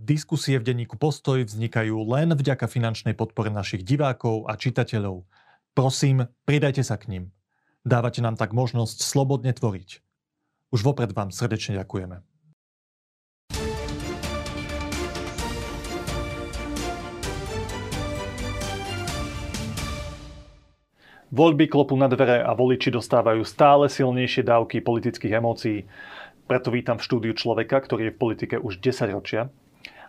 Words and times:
Diskusie 0.00 0.56
v 0.56 0.64
denníku 0.64 0.96
Postoj 0.96 1.44
vznikajú 1.44 1.92
len 2.08 2.32
vďaka 2.32 2.72
finančnej 2.72 3.12
podpore 3.12 3.52
našich 3.52 3.84
divákov 3.84 4.48
a 4.48 4.56
čitateľov. 4.56 5.28
Prosím, 5.76 6.24
pridajte 6.48 6.80
sa 6.80 6.96
k 6.96 7.12
ním. 7.12 7.24
Dávate 7.84 8.24
nám 8.24 8.40
tak 8.40 8.56
možnosť 8.56 9.04
slobodne 9.04 9.52
tvoriť. 9.52 10.00
Už 10.72 10.80
vopred 10.80 11.12
vám 11.12 11.28
srdečne 11.28 11.84
ďakujeme. 11.84 12.16
Voľby 21.28 21.68
klopú 21.68 22.00
na 22.00 22.08
dvere 22.08 22.40
a 22.40 22.56
voliči 22.56 22.88
dostávajú 22.88 23.44
stále 23.44 23.92
silnejšie 23.92 24.48
dávky 24.48 24.80
politických 24.80 25.36
emócií. 25.44 25.84
Preto 26.48 26.72
vítam 26.72 26.96
v 26.96 27.04
štúdiu 27.04 27.36
človeka, 27.36 27.84
ktorý 27.84 28.08
je 28.08 28.14
v 28.16 28.20
politike 28.24 28.56
už 28.56 28.80
10 28.80 29.12
ročia 29.12 29.52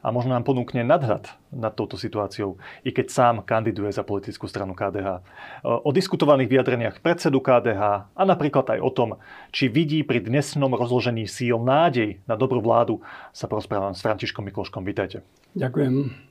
a 0.02 0.08
možno 0.10 0.34
nám 0.34 0.44
ponúkne 0.44 0.82
nadhľad 0.82 1.30
nad 1.54 1.74
touto 1.78 1.96
situáciou, 1.96 2.58
i 2.82 2.90
keď 2.90 3.08
sám 3.10 3.36
kandiduje 3.46 3.94
za 3.94 4.02
politickú 4.02 4.50
stranu 4.50 4.74
KDH. 4.74 5.22
O 5.64 5.90
diskutovaných 5.94 6.50
vyjadreniach 6.50 6.96
predsedu 7.06 7.38
KDH 7.40 8.12
a 8.14 8.22
napríklad 8.26 8.78
aj 8.78 8.80
o 8.82 8.92
tom, 8.92 9.10
či 9.54 9.70
vidí 9.70 10.02
pri 10.02 10.26
dnesnom 10.26 10.74
rozložení 10.74 11.30
síl 11.30 11.62
nádej 11.62 12.20
na 12.26 12.34
dobrú 12.34 12.60
vládu, 12.60 13.00
sa 13.30 13.46
porozprávam 13.46 13.94
s 13.94 14.02
Františkom 14.02 14.46
Mikloškom. 14.50 14.82
Vítajte. 14.82 15.22
Ďakujem. 15.54 16.30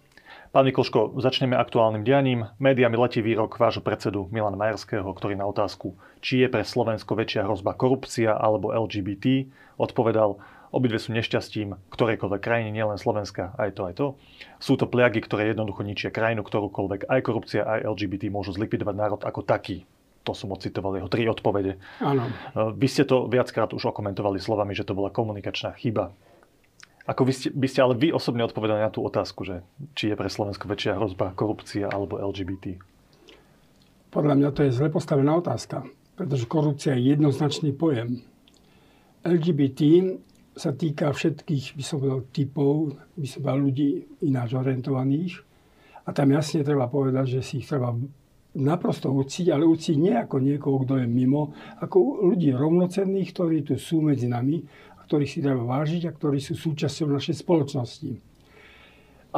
Pán 0.50 0.66
Mikloško, 0.66 1.14
začneme 1.22 1.54
aktuálnym 1.54 2.02
dianím. 2.02 2.50
Médiami 2.58 2.98
letí 2.98 3.22
výrok 3.22 3.54
vášho 3.54 3.86
predsedu 3.86 4.26
Milan 4.34 4.58
Majerského, 4.58 5.06
ktorý 5.06 5.38
na 5.38 5.46
otázku, 5.46 5.94
či 6.18 6.42
je 6.42 6.50
pre 6.50 6.66
Slovensko 6.66 7.14
väčšia 7.14 7.46
hrozba 7.46 7.78
korupcia 7.78 8.34
alebo 8.34 8.74
LGBT, 8.74 9.46
odpovedal, 9.78 10.42
Obidve 10.70 11.02
sú 11.02 11.10
nešťastím 11.10 11.74
ktorejkoľvek 11.90 12.40
krajiny, 12.40 12.70
nielen 12.70 12.94
Slovenska, 12.94 13.50
aj 13.58 13.70
to, 13.74 13.82
aj 13.90 13.94
to. 13.98 14.06
Sú 14.62 14.78
to 14.78 14.86
pliagy, 14.86 15.18
ktoré 15.18 15.50
jednoducho 15.50 15.82
ničia 15.82 16.14
krajinu, 16.14 16.46
ktorúkoľvek 16.46 17.10
aj 17.10 17.20
korupcia, 17.26 17.66
aj 17.66 17.90
LGBT 17.98 18.30
môžu 18.30 18.54
zlikvidovať 18.54 18.94
národ 18.94 19.20
ako 19.26 19.42
taký. 19.42 19.82
To 20.28 20.36
som 20.36 20.54
ocitoval 20.54 20.94
jeho 21.00 21.10
tri 21.10 21.26
odpovede. 21.26 21.80
Áno. 21.98 22.30
Vy 22.54 22.86
ste 22.86 23.02
to 23.02 23.26
viackrát 23.26 23.72
už 23.74 23.90
okomentovali 23.90 24.38
slovami, 24.38 24.76
že 24.76 24.86
to 24.86 24.94
bola 24.94 25.10
komunikačná 25.10 25.74
chyba. 25.74 26.14
Ako 27.08 27.26
by 27.26 27.32
ste, 27.34 27.48
by 27.50 27.66
ste 27.66 27.80
ale 27.82 27.98
vy 27.98 28.14
osobne 28.14 28.46
odpovedali 28.46 28.86
na 28.86 28.92
tú 28.92 29.02
otázku, 29.02 29.42
že 29.42 29.66
či 29.98 30.12
je 30.12 30.18
pre 30.20 30.30
Slovensko 30.30 30.70
väčšia 30.70 30.94
hrozba 30.94 31.34
korupcia 31.34 31.90
alebo 31.90 32.20
LGBT? 32.20 32.78
Podľa 34.14 34.34
mňa 34.38 34.48
to 34.54 34.60
je 34.68 34.76
zle 34.76 34.86
postavená 34.92 35.34
otázka, 35.34 35.82
pretože 36.14 36.46
korupcia 36.46 36.94
je 36.94 37.16
jednoznačný 37.16 37.74
pojem. 37.74 38.22
LGBT 39.26 39.80
sa 40.56 40.74
týka 40.74 41.14
všetkých, 41.14 41.78
by 41.78 41.84
som 41.84 41.96
povedal, 42.02 42.22
typov, 42.34 42.98
by 43.14 43.26
som 43.26 43.40
povedal, 43.42 43.60
ľudí 43.62 43.88
ináč 44.26 44.58
orientovaných. 44.58 45.34
A 46.06 46.10
tam 46.10 46.34
jasne 46.34 46.66
treba 46.66 46.90
povedať, 46.90 47.38
že 47.38 47.40
si 47.44 47.62
ich 47.62 47.68
treba 47.70 47.94
naprosto 48.58 49.14
uciť, 49.14 49.54
ale 49.54 49.62
uciť 49.62 49.96
nie 49.96 50.14
ako 50.16 50.36
niekoho, 50.42 50.82
kto 50.82 50.98
je 50.98 51.06
mimo, 51.06 51.54
ako 51.78 52.26
ľudí 52.34 52.50
rovnocenných, 52.50 53.30
ktorí 53.30 53.62
tu 53.62 53.78
sú 53.78 54.02
medzi 54.02 54.26
nami 54.26 54.58
a 54.98 55.06
ktorých 55.06 55.30
si 55.30 55.38
treba 55.38 55.62
vážiť 55.62 56.10
a 56.10 56.14
ktorí 56.14 56.42
sú 56.42 56.58
súčasťou 56.58 57.14
našej 57.14 57.46
spoločnosti. 57.46 58.10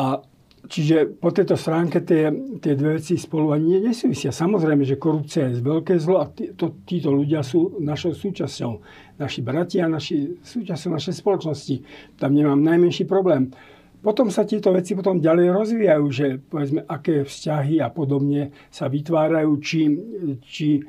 A 0.00 0.24
Čiže 0.62 1.18
po 1.18 1.34
tejto 1.34 1.58
stránke 1.58 2.06
tie, 2.06 2.30
tie 2.62 2.78
dve 2.78 3.02
veci 3.02 3.18
spolu 3.18 3.50
ani 3.50 3.82
nesúvisia. 3.82 4.30
Samozrejme, 4.30 4.86
že 4.86 4.94
korupcia 4.94 5.50
je 5.50 5.58
veľké 5.58 5.98
zlo 5.98 6.22
a 6.22 6.30
tí, 6.30 6.54
to, 6.54 6.86
títo 6.86 7.10
ľudia 7.10 7.42
sú 7.42 7.82
našou 7.82 8.14
súčasťou. 8.14 8.72
Naši 9.18 9.40
bratia, 9.42 9.90
naši, 9.90 10.38
súčasťou 10.38 10.94
našej 10.94 11.18
spoločnosti. 11.18 11.76
Tam 12.14 12.30
nemám 12.30 12.62
najmenší 12.62 13.10
problém. 13.10 13.50
Potom 14.02 14.34
sa 14.34 14.42
tieto 14.42 14.74
veci 14.74 14.98
potom 14.98 15.22
ďalej 15.22 15.46
rozvíjajú, 15.54 16.06
že 16.10 16.26
povedzme, 16.38 16.82
aké 16.90 17.22
vzťahy 17.22 17.78
a 17.78 17.90
podobne 17.90 18.50
sa 18.66 18.90
vytvárajú, 18.90 19.50
či, 19.62 19.80
či 20.42 20.82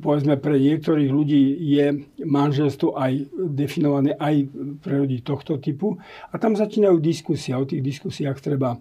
povedzme 0.00 0.40
pre 0.40 0.56
niektorých 0.56 1.10
ľudí 1.10 1.42
je 1.60 1.86
manželstvo 2.24 2.96
aj 2.96 3.12
definované 3.52 4.16
aj 4.16 4.48
pre 4.80 5.04
ľudí 5.04 5.20
tohto 5.20 5.60
typu. 5.60 5.96
A 6.32 6.34
tam 6.40 6.56
začínajú 6.56 7.00
diskusie. 7.00 7.52
O 7.56 7.68
tých 7.68 7.84
diskusiách 7.84 8.40
treba, 8.40 8.80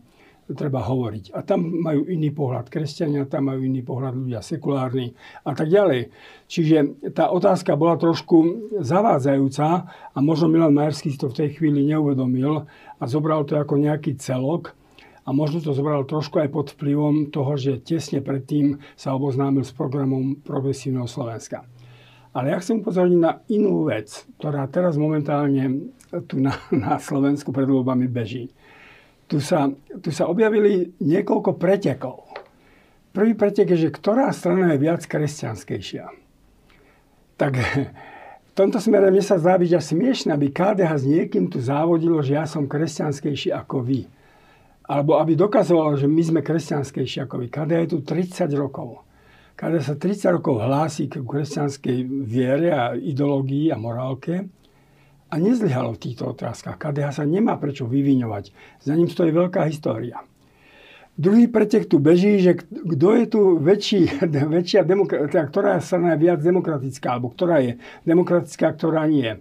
treba 0.52 0.84
hovoriť. 0.84 1.36
A 1.36 1.44
tam 1.44 1.64
majú 1.84 2.08
iný 2.08 2.32
pohľad 2.32 2.72
kresťania, 2.72 3.28
tam 3.28 3.52
majú 3.52 3.64
iný 3.64 3.84
pohľad 3.84 4.14
ľudia 4.16 4.40
sekulárni 4.44 5.12
a 5.44 5.52
tak 5.52 5.72
ďalej. 5.72 6.12
Čiže 6.48 7.10
tá 7.12 7.32
otázka 7.32 7.76
bola 7.76 8.00
trošku 8.00 8.70
zavádzajúca 8.80 9.68
a 10.14 10.18
možno 10.20 10.48
Milan 10.52 10.76
Majerský 10.76 11.16
to 11.16 11.32
v 11.32 11.38
tej 11.44 11.50
chvíli 11.60 11.84
neuvedomil 11.88 12.68
a 13.00 13.04
zobral 13.04 13.44
to 13.44 13.60
ako 13.60 13.80
nejaký 13.80 14.16
celok 14.20 14.76
a 15.24 15.30
možno 15.32 15.64
to 15.64 15.72
zobral 15.72 16.04
trošku 16.04 16.44
aj 16.44 16.50
pod 16.52 16.76
vplyvom 16.76 17.32
toho, 17.32 17.56
že 17.56 17.80
tesne 17.80 18.20
predtým 18.20 18.84
sa 19.00 19.16
oboznámil 19.16 19.64
s 19.64 19.72
programom 19.72 20.36
Progresívneho 20.44 21.08
Slovenska. 21.08 21.64
Ale 22.36 22.52
ja 22.52 22.60
chcem 22.60 22.84
upozorniť 22.84 23.20
na 23.22 23.40
inú 23.48 23.88
vec, 23.88 24.28
ktorá 24.42 24.68
teraz 24.68 25.00
momentálne 25.00 25.94
tu 26.28 26.44
na, 26.44 26.60
na 26.74 27.00
Slovensku 27.00 27.56
pred 27.56 27.70
voľbami 27.70 28.12
beží. 28.12 28.52
Tu 29.32 29.40
sa, 29.40 29.72
tu 30.04 30.12
sa 30.12 30.28
objavili 30.28 30.92
niekoľko 31.00 31.56
pretekov. 31.56 32.28
Prvý 33.16 33.38
pretek 33.38 33.72
je, 33.72 33.88
že 33.88 33.96
ktorá 33.96 34.28
strana 34.36 34.76
je 34.76 34.84
viac 34.84 35.06
kresťanskejšia. 35.08 36.10
Tak 37.40 37.54
v 38.50 38.54
tomto 38.58 38.82
smere 38.82 39.08
mne 39.08 39.24
sa 39.24 39.40
zdá 39.40 39.56
byť 39.56 39.72
až 39.80 39.96
smiešne, 39.96 40.36
aby 40.36 40.52
KDH 40.52 40.92
s 41.00 41.06
niekým 41.08 41.48
tu 41.48 41.64
závodilo, 41.64 42.20
že 42.20 42.36
ja 42.36 42.46
som 42.50 42.68
kresťanskejší 42.68 43.56
ako 43.56 43.86
vy 43.86 44.02
alebo 44.84 45.16
aby 45.20 45.40
dokazovalo, 45.40 45.96
že 45.96 46.12
my 46.12 46.22
sme 46.24 46.40
kresťanskejší 46.44 47.24
ako 47.24 47.44
vy. 47.44 47.48
Kada 47.48 47.80
je 47.80 47.96
tu 47.96 47.98
30 48.04 48.52
rokov. 48.60 49.08
Kada 49.56 49.80
sa 49.80 49.96
30 49.96 50.42
rokov 50.42 50.60
hlási 50.60 51.08
k 51.08 51.24
kresťanskej 51.24 51.98
viere 52.26 52.70
a 52.74 52.92
ideológii 52.98 53.72
a 53.72 53.78
morálke 53.80 54.50
a 55.30 55.36
nezlyhalo 55.40 55.96
v 55.96 56.02
týchto 56.10 56.36
otázkach. 56.36 56.78
KDH 56.78 57.22
sa 57.22 57.26
nemá 57.26 57.56
prečo 57.58 57.88
vyviňovať. 57.88 58.52
Za 58.84 58.94
ním 58.94 59.08
stojí 59.08 59.32
veľká 59.32 59.66
história. 59.70 60.22
Druhý 61.14 61.46
pretek 61.46 61.86
tu 61.86 62.02
beží, 62.02 62.42
že 62.42 62.58
kto 62.58 63.08
je 63.14 63.26
tu 63.30 63.42
väčší, 63.62 64.26
väčšia 64.58 64.82
demokracia, 64.82 65.30
teda 65.30 65.44
ktorá 65.54 65.72
strana 65.78 66.18
je 66.18 66.26
viac 66.26 66.40
demokratická, 66.42 67.08
alebo 67.18 67.30
ktorá 67.30 67.62
je 67.62 67.78
demokratická, 68.04 68.74
ktorá 68.74 69.06
nie. 69.06 69.38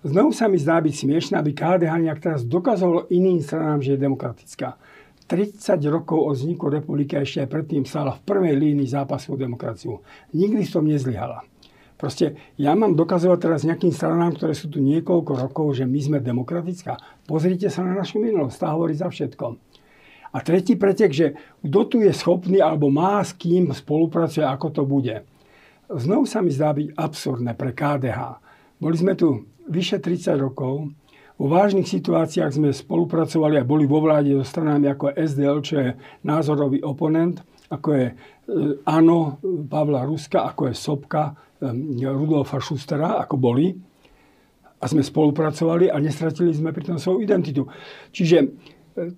Znovu 0.00 0.32
sa 0.32 0.48
mi 0.48 0.56
zdá 0.56 0.80
byť 0.80 0.94
smiešné, 0.96 1.34
aby 1.36 1.52
KDH 1.52 1.92
nejak 2.00 2.20
teraz 2.24 2.40
dokázalo 2.48 3.12
iným 3.12 3.44
stranám, 3.44 3.84
že 3.84 3.96
je 3.96 4.04
demokratická. 4.04 4.80
30 5.28 5.76
rokov 5.92 6.18
od 6.24 6.34
vzniku 6.40 6.72
republiky 6.72 7.14
a 7.14 7.22
ešte 7.22 7.44
aj 7.44 7.52
predtým 7.52 7.84
stála 7.84 8.16
v 8.16 8.24
prvej 8.24 8.56
línii 8.56 8.88
zápasu 8.88 9.36
o 9.36 9.40
demokraciu. 9.40 10.00
Nikdy 10.32 10.64
som 10.66 10.88
nezlyhala. 10.88 11.44
Proste 12.00 12.32
ja 12.56 12.72
mám 12.72 12.96
dokazovať 12.96 13.38
teraz 13.44 13.60
nejakým 13.68 13.92
stranám, 13.92 14.32
ktoré 14.40 14.56
sú 14.56 14.72
tu 14.72 14.80
niekoľko 14.80 15.32
rokov, 15.36 15.76
že 15.76 15.84
my 15.84 16.00
sme 16.00 16.18
demokratická. 16.24 16.96
Pozrite 17.28 17.68
sa 17.68 17.84
na 17.84 17.92
našu 17.92 18.24
minulosť, 18.24 18.56
tá 18.56 18.72
hovorí 18.72 18.96
za 18.96 19.12
všetko. 19.12 19.46
A 20.32 20.38
tretí 20.40 20.80
pretek, 20.80 21.12
že 21.12 21.36
kto 21.60 21.80
tu 21.84 21.96
je 22.00 22.10
schopný 22.16 22.64
alebo 22.64 22.88
má 22.88 23.20
s 23.20 23.36
kým 23.36 23.68
spolupracuje, 23.68 24.48
ako 24.48 24.66
to 24.72 24.82
bude. 24.88 25.28
Znovu 25.92 26.24
sa 26.24 26.40
mi 26.40 26.48
zdá 26.48 26.72
byť 26.72 26.96
absurdné 26.96 27.52
pre 27.52 27.76
KDH. 27.76 28.49
Boli 28.80 28.96
sme 28.96 29.12
tu 29.12 29.44
vyše 29.68 30.00
30 30.00 30.40
rokov. 30.40 30.88
Vo 31.36 31.46
vážnych 31.48 31.88
situáciách 31.88 32.52
sme 32.56 32.68
spolupracovali 32.72 33.60
a 33.60 33.68
boli 33.68 33.84
vo 33.84 34.00
vláde 34.00 34.32
so 34.40 34.44
stranami 34.44 34.88
ako 34.88 35.12
SDL, 35.12 35.58
čo 35.60 35.74
je 35.80 35.88
názorový 36.24 36.80
oponent, 36.84 37.44
ako 37.68 37.88
je 37.96 38.06
e, 38.08 38.14
ANO 38.88 39.40
Pavla 39.68 40.04
Ruska, 40.04 40.48
ako 40.48 40.72
je 40.72 40.74
Sobka 40.76 41.32
e, 41.60 42.08
Rudolfa 42.08 42.60
Schustera, 42.60 43.20
ako 43.20 43.36
boli. 43.36 43.72
A 44.80 44.84
sme 44.88 45.04
spolupracovali 45.04 45.92
a 45.92 46.00
nestratili 46.00 46.52
sme 46.52 46.72
pri 46.72 46.92
tom 46.92 46.96
svoju 47.00 47.24
identitu. 47.24 47.68
Čiže 48.12 48.36
e, 48.40 48.46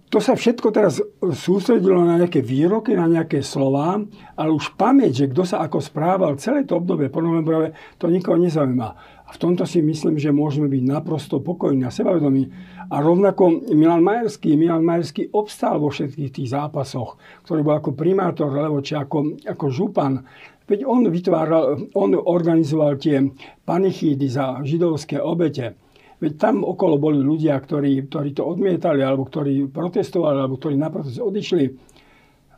to 0.07 0.23
sa 0.23 0.39
všetko 0.39 0.75
teraz 0.75 1.03
sústredilo 1.35 2.03
na 2.07 2.23
nejaké 2.23 2.39
výroky, 2.39 2.95
na 2.95 3.11
nejaké 3.11 3.43
slova, 3.43 3.99
ale 4.39 4.51
už 4.51 4.75
pamäť, 4.79 5.27
že 5.27 5.31
kto 5.35 5.43
sa 5.43 5.63
ako 5.67 5.79
správal 5.83 6.39
celé 6.39 6.67
to 6.67 6.79
obdobie 6.79 7.11
po 7.11 7.19
novembrove, 7.19 7.99
to 7.99 8.07
nikoho 8.11 8.39
nezaujíma 8.39 9.12
v 9.33 9.41
tomto 9.41 9.65
si 9.65 9.81
myslím, 9.81 10.21
že 10.21 10.29
môžeme 10.29 10.69
byť 10.69 10.83
naprosto 10.85 11.41
pokojní 11.41 11.89
a 11.89 11.95
sebavedomí. 11.95 12.53
A 12.93 13.01
rovnako 13.01 13.73
Milan 13.73 14.05
Majerský, 14.05 14.61
Milan 14.61 14.85
Majerský 14.85 15.33
obstál 15.33 15.81
vo 15.81 15.89
všetkých 15.89 16.31
tých 16.37 16.53
zápasoch, 16.53 17.17
ktorý 17.49 17.65
bol 17.65 17.81
ako 17.81 17.97
primátor 17.97 18.53
či 18.85 18.93
ako, 18.93 19.41
ako 19.49 19.65
župan. 19.73 20.21
Veď 20.69 20.85
on 20.85 21.09
vytváral, 21.09 21.89
on 21.97 22.13
organizoval 22.13 23.01
tie 23.01 23.25
panichídy 23.65 24.29
za 24.29 24.61
židovské 24.61 25.17
obete. 25.17 25.81
Veď 26.21 26.33
tam 26.39 26.63
okolo 26.63 27.01
boli 27.01 27.19
ľudia, 27.19 27.57
ktorí, 27.57 28.07
ktorí 28.07 28.37
to 28.37 28.47
odmietali, 28.47 29.01
alebo 29.01 29.27
ktorí 29.27 29.67
protestovali, 29.73 30.39
alebo 30.39 30.61
ktorí 30.61 30.77
na 30.77 30.93
protest 30.93 31.19
odišli. 31.19 31.65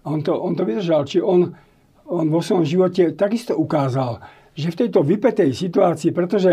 A 0.04 0.06
on 0.10 0.20
to, 0.20 0.36
on 0.36 0.52
to 0.52 0.66
vydržal. 0.68 1.06
Či 1.08 1.22
on, 1.22 1.48
on 2.10 2.26
vo 2.28 2.44
svojom 2.44 2.66
živote 2.66 3.16
takisto 3.16 3.56
ukázal, 3.56 4.20
že 4.54 4.70
v 4.70 4.78
tejto 4.86 5.02
vypetej 5.02 5.50
situácii, 5.50 6.10
pretože 6.14 6.50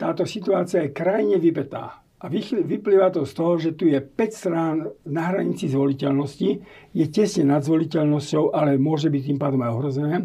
táto 0.00 0.24
situácia 0.24 0.86
je 0.86 0.96
krajine 0.96 1.36
vypetá, 1.36 2.00
A 2.18 2.26
vyplýva 2.26 3.14
to 3.14 3.22
z 3.22 3.32
toho, 3.32 3.52
že 3.62 3.78
tu 3.78 3.86
je 3.86 4.02
5 4.02 4.18
strán 4.34 4.90
na 5.06 5.30
hranici 5.30 5.70
zvoliteľnosti, 5.70 6.50
je 6.90 7.06
tesne 7.14 7.46
nad 7.46 7.62
zvoliteľnosťou, 7.62 8.50
ale 8.50 8.74
môže 8.74 9.06
byť 9.06 9.22
tým 9.22 9.38
pádom 9.38 9.62
aj 9.62 9.70
ohrozené. 9.70 10.16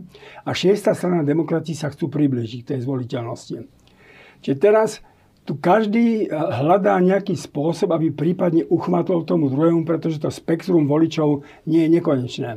A 0.42 0.58
šiesta 0.58 0.98
strana 0.98 1.22
demokratí 1.22 1.78
sa 1.78 1.94
chcú 1.94 2.10
približiť 2.10 2.66
k 2.66 2.70
tej 2.74 2.80
zvoliteľnosti. 2.90 3.70
Čiže 4.42 4.58
teraz 4.58 5.06
tu 5.46 5.54
každý 5.60 6.26
eh, 6.26 6.34
hľadá 6.34 6.98
nejaký 6.98 7.38
spôsob, 7.38 7.94
aby 7.94 8.10
prípadne 8.10 8.66
uchmatol 8.74 9.22
tomu 9.22 9.54
druhému, 9.54 9.86
pretože 9.86 10.18
to 10.18 10.34
spektrum 10.34 10.90
voličov 10.90 11.46
nie 11.70 11.86
je 11.86 11.94
nekonečné. 11.94 12.52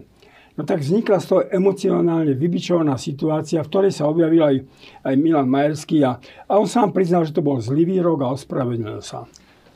No 0.56 0.64
tak 0.64 0.80
vznikla 0.80 1.20
z 1.20 1.26
toho 1.28 1.42
emocionálne 1.52 2.32
vybičovaná 2.32 2.96
situácia, 2.96 3.60
v 3.60 3.68
ktorej 3.68 3.92
sa 3.92 4.08
objavil 4.08 4.40
aj, 4.40 4.56
aj 5.04 5.14
Milan 5.20 5.52
Majerský 5.52 6.00
a, 6.00 6.16
a 6.48 6.52
on 6.56 6.64
sám 6.64 6.96
priznal, 6.96 7.28
že 7.28 7.36
to 7.36 7.44
bol 7.44 7.60
zlý 7.60 7.84
výrok 7.84 8.24
a 8.24 8.32
ospravedlnil 8.32 9.04
sa. 9.04 9.28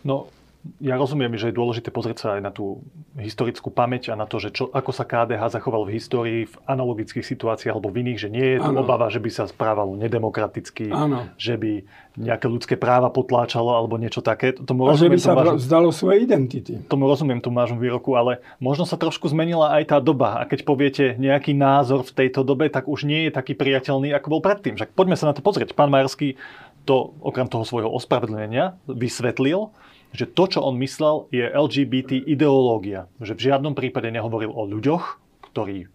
No, 0.09 0.33
ja 0.81 1.01
rozumiem, 1.01 1.33
že 1.41 1.49
je 1.49 1.57
dôležité 1.57 1.89
pozrieť 1.89 2.19
sa 2.21 2.29
aj 2.37 2.43
na 2.45 2.53
tú 2.53 2.85
historickú 3.17 3.73
pamäť 3.73 4.13
a 4.13 4.15
na 4.17 4.29
to, 4.29 4.37
že 4.37 4.53
čo, 4.53 4.69
ako 4.69 4.93
sa 4.93 5.09
KDH 5.09 5.57
zachoval 5.57 5.89
v 5.89 5.97
histórii 5.97 6.41
v 6.45 6.55
analogických 6.69 7.25
situáciách 7.25 7.73
alebo 7.73 7.89
v 7.89 8.05
iných, 8.05 8.19
že 8.21 8.29
nie 8.29 8.47
je 8.57 8.59
tu 8.61 8.69
ano. 8.69 8.85
obava, 8.85 9.09
že 9.09 9.25
by 9.25 9.31
sa 9.33 9.49
správalo 9.49 9.97
nedemokraticky, 9.97 10.93
ano. 10.93 11.33
že 11.41 11.57
by 11.57 11.73
nejaké 12.21 12.45
ľudské 12.45 12.75
práva 12.77 13.09
potláčalo 13.09 13.73
alebo 13.73 13.97
niečo 13.97 14.21
také. 14.21 14.53
Tomu 14.53 14.85
a 14.85 14.93
rozumiem, 14.93 15.17
že 15.17 15.25
by 15.25 15.29
sa 15.33 15.33
vážu, 15.33 15.57
zdalo 15.65 15.89
svoje 15.97 16.29
identity. 16.29 16.77
Tomu 16.93 17.09
rozumiem 17.09 17.41
tomu 17.41 17.57
vášmu 17.57 17.81
výroku, 17.81 18.13
ale 18.21 18.45
možno 18.61 18.85
sa 18.85 19.01
trošku 19.01 19.33
zmenila 19.33 19.73
aj 19.81 19.97
tá 19.97 19.97
doba. 19.97 20.45
A 20.45 20.45
keď 20.45 20.69
poviete 20.69 21.05
nejaký 21.17 21.57
názor 21.57 22.05
v 22.05 22.13
tejto 22.13 22.45
dobe, 22.45 22.69
tak 22.69 22.85
už 22.85 23.09
nie 23.09 23.29
je 23.29 23.33
taký 23.33 23.57
priateľný, 23.57 24.13
ako 24.13 24.29
bol 24.29 24.41
predtým. 24.45 24.77
Však 24.77 24.93
poďme 24.93 25.17
sa 25.17 25.33
na 25.33 25.33
to 25.33 25.41
pozrieť. 25.41 25.73
Pán 25.73 25.89
Majerský 25.89 26.37
to 26.85 27.17
okrem 27.21 27.49
toho 27.49 27.65
svojho 27.65 27.89
ospravedlnenia 27.93 28.77
vysvetlil 28.89 29.73
že 30.11 30.27
to, 30.27 30.45
čo 30.47 30.61
on 30.63 30.75
myslel, 30.83 31.31
je 31.31 31.47
LGBT 31.47 32.19
ideológia. 32.27 33.07
Že 33.23 33.39
v 33.39 33.45
žiadnom 33.51 33.75
prípade 33.79 34.11
nehovoril 34.11 34.51
o 34.51 34.67
ľuďoch, 34.67 35.05
ktorí 35.51 35.87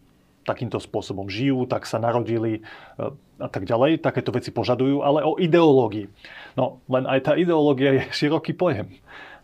takýmto 0.45 0.77
spôsobom 0.77 1.25
žijú, 1.25 1.65
tak 1.65 1.89
sa 1.89 1.97
narodili 1.97 2.61
e, 2.61 3.01
a 3.41 3.49
tak 3.49 3.65
ďalej, 3.65 3.99
takéto 3.99 4.29
veci 4.29 4.53
požadujú, 4.53 5.01
ale 5.01 5.25
o 5.25 5.35
ideológii. 5.41 6.07
No, 6.53 6.79
len 6.85 7.09
aj 7.09 7.19
tá 7.25 7.31
ideológia 7.33 7.97
je 7.97 8.01
široký 8.13 8.53
pojem. 8.53 8.93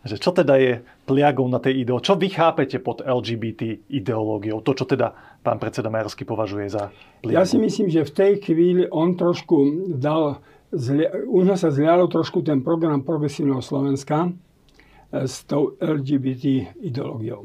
Že 0.02 0.16
čo 0.18 0.30
teda 0.34 0.58
je 0.58 0.72
pliagou 1.06 1.46
na 1.46 1.62
tej 1.62 1.82
ideológii? 1.82 2.08
Čo 2.10 2.18
vy 2.18 2.28
chápete 2.30 2.78
pod 2.78 3.02
LGBT 3.02 3.86
ideológiou? 3.90 4.62
To, 4.62 4.74
čo 4.74 4.86
teda 4.86 5.14
pán 5.42 5.58
predseda 5.58 5.90
Majersky 5.90 6.22
považuje 6.22 6.70
za 6.70 6.90
pliagu? 7.22 7.38
Ja 7.38 7.46
si 7.46 7.58
myslím, 7.58 7.90
že 7.90 8.06
v 8.06 8.12
tej 8.14 8.32
chvíli 8.42 8.82
on 8.90 9.14
trošku 9.14 9.90
dal, 9.98 10.42
zlia, 10.74 11.10
u 11.26 11.42
nás 11.46 11.62
sa 11.62 11.70
zlialo 11.70 12.10
trošku 12.10 12.42
ten 12.42 12.66
program 12.66 13.02
Progresívneho 13.06 13.62
Slovenska, 13.62 14.30
s 15.12 15.44
tou 15.44 15.76
LGBT 15.76 16.72
ideológiou. 16.80 17.44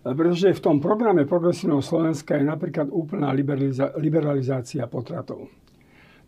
Pretože 0.00 0.56
v 0.56 0.60
tom 0.60 0.76
programe 0.80 1.28
Progresívneho 1.28 1.84
Slovenska 1.84 2.34
je 2.34 2.44
napríklad 2.48 2.88
úplná 2.88 3.30
liberaliza- 3.36 3.92
liberalizácia 4.00 4.88
potratov. 4.88 5.52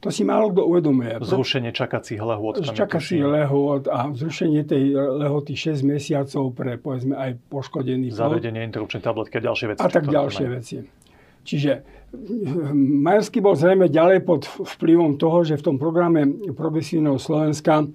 To 0.02 0.10
si 0.10 0.26
málo 0.26 0.50
kto 0.50 0.66
uvedomuje. 0.66 1.14
Zrušenie 1.22 1.70
čakacích 1.70 2.18
lehôd. 2.18 2.58
Čakacích 2.58 3.22
lehôd 3.22 3.86
a 3.86 4.10
zrušenie 4.10 4.66
tej 4.66 4.98
lehoty 4.98 5.54
6 5.54 5.86
mesiacov 5.86 6.50
pre 6.58 6.74
povedzme 6.74 7.14
aj 7.14 7.38
poškodený 7.46 8.10
Zavedenie 8.10 8.66
interrupčnej 8.66 8.98
tabletky 8.98 9.38
a 9.38 9.42
ďalšie 9.46 9.66
veci. 9.70 9.80
A 9.80 9.86
tak 9.86 10.10
ďalšie 10.10 10.46
veci. 10.50 10.76
Čiže 11.46 11.72
hm, 12.12 12.74
Majerský 13.02 13.38
bol 13.38 13.54
zrejme 13.54 13.86
ďalej 13.86 14.26
pod 14.26 14.42
vplyvom 14.46 15.22
toho, 15.22 15.46
že 15.46 15.54
v 15.54 15.64
tom 15.70 15.76
programe 15.78 16.50
Progresívneho 16.50 17.16
Slovenska 17.22 17.86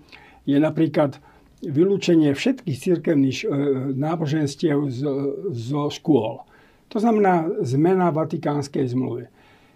je 0.48 0.58
napríklad 0.58 1.20
vylúčenie 1.62 2.34
všetkých 2.38 2.78
církevných 2.78 3.38
e, 3.44 3.48
náboženstiev 3.98 4.78
zo 5.54 5.84
škôl. 5.90 6.46
To 6.88 6.98
znamená 6.98 7.50
zmena 7.66 8.14
Vatikánskej 8.14 8.88
zmluvy. 8.94 9.26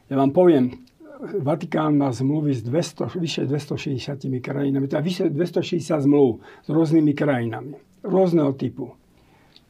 Ja 0.07 0.15
vám 0.19 0.31
poviem, 0.31 0.83
Vatikán 1.21 2.01
má 2.01 2.09
zmluvy 2.09 2.57
s 2.57 2.61
200, 2.65 3.13
vyše 3.21 3.41
260 3.45 4.41
krajinami, 4.41 4.89
teda 4.89 5.05
vyše 5.05 5.29
260 5.29 6.09
zmluv 6.09 6.41
s 6.65 6.67
rôznymi 6.67 7.13
krajinami, 7.13 7.77
rôzneho 8.01 8.57
typu. 8.57 8.97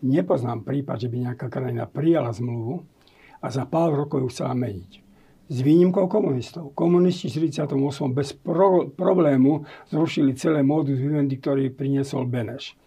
Nepoznám 0.01 0.63
prípad, 0.63 0.97
že 0.97 1.11
by 1.11 1.17
nejaká 1.27 1.51
krajina 1.51 1.85
prijala 1.91 2.31
zmluvu 2.31 2.81
a 3.43 3.47
za 3.51 3.67
pár 3.67 3.93
rokov 3.93 4.23
ju 4.23 4.27
chcela 4.31 4.55
meniť 4.55 5.10
s 5.51 5.57
výnimkou 5.59 6.07
komunistov. 6.07 6.71
Komunisti 6.71 7.27
v 7.27 7.51
48. 7.51 7.75
bez 8.15 8.31
pro, 8.31 8.87
problému 8.87 9.67
zrušili 9.91 10.31
celé 10.39 10.63
modus 10.63 10.95
vivendi, 10.95 11.35
ktorý 11.35 11.75
priniesol 11.75 12.23
Beneš. 12.23 12.79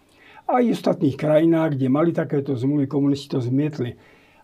Aj 0.49 0.65
v 0.65 0.73
ostatných 0.73 1.13
krajinách, 1.13 1.77
kde 1.77 1.93
mali 1.93 2.09
takéto 2.09 2.57
zmluvy, 2.57 2.89
komunisti 2.89 3.29
to 3.29 3.37
zmietli. 3.37 3.93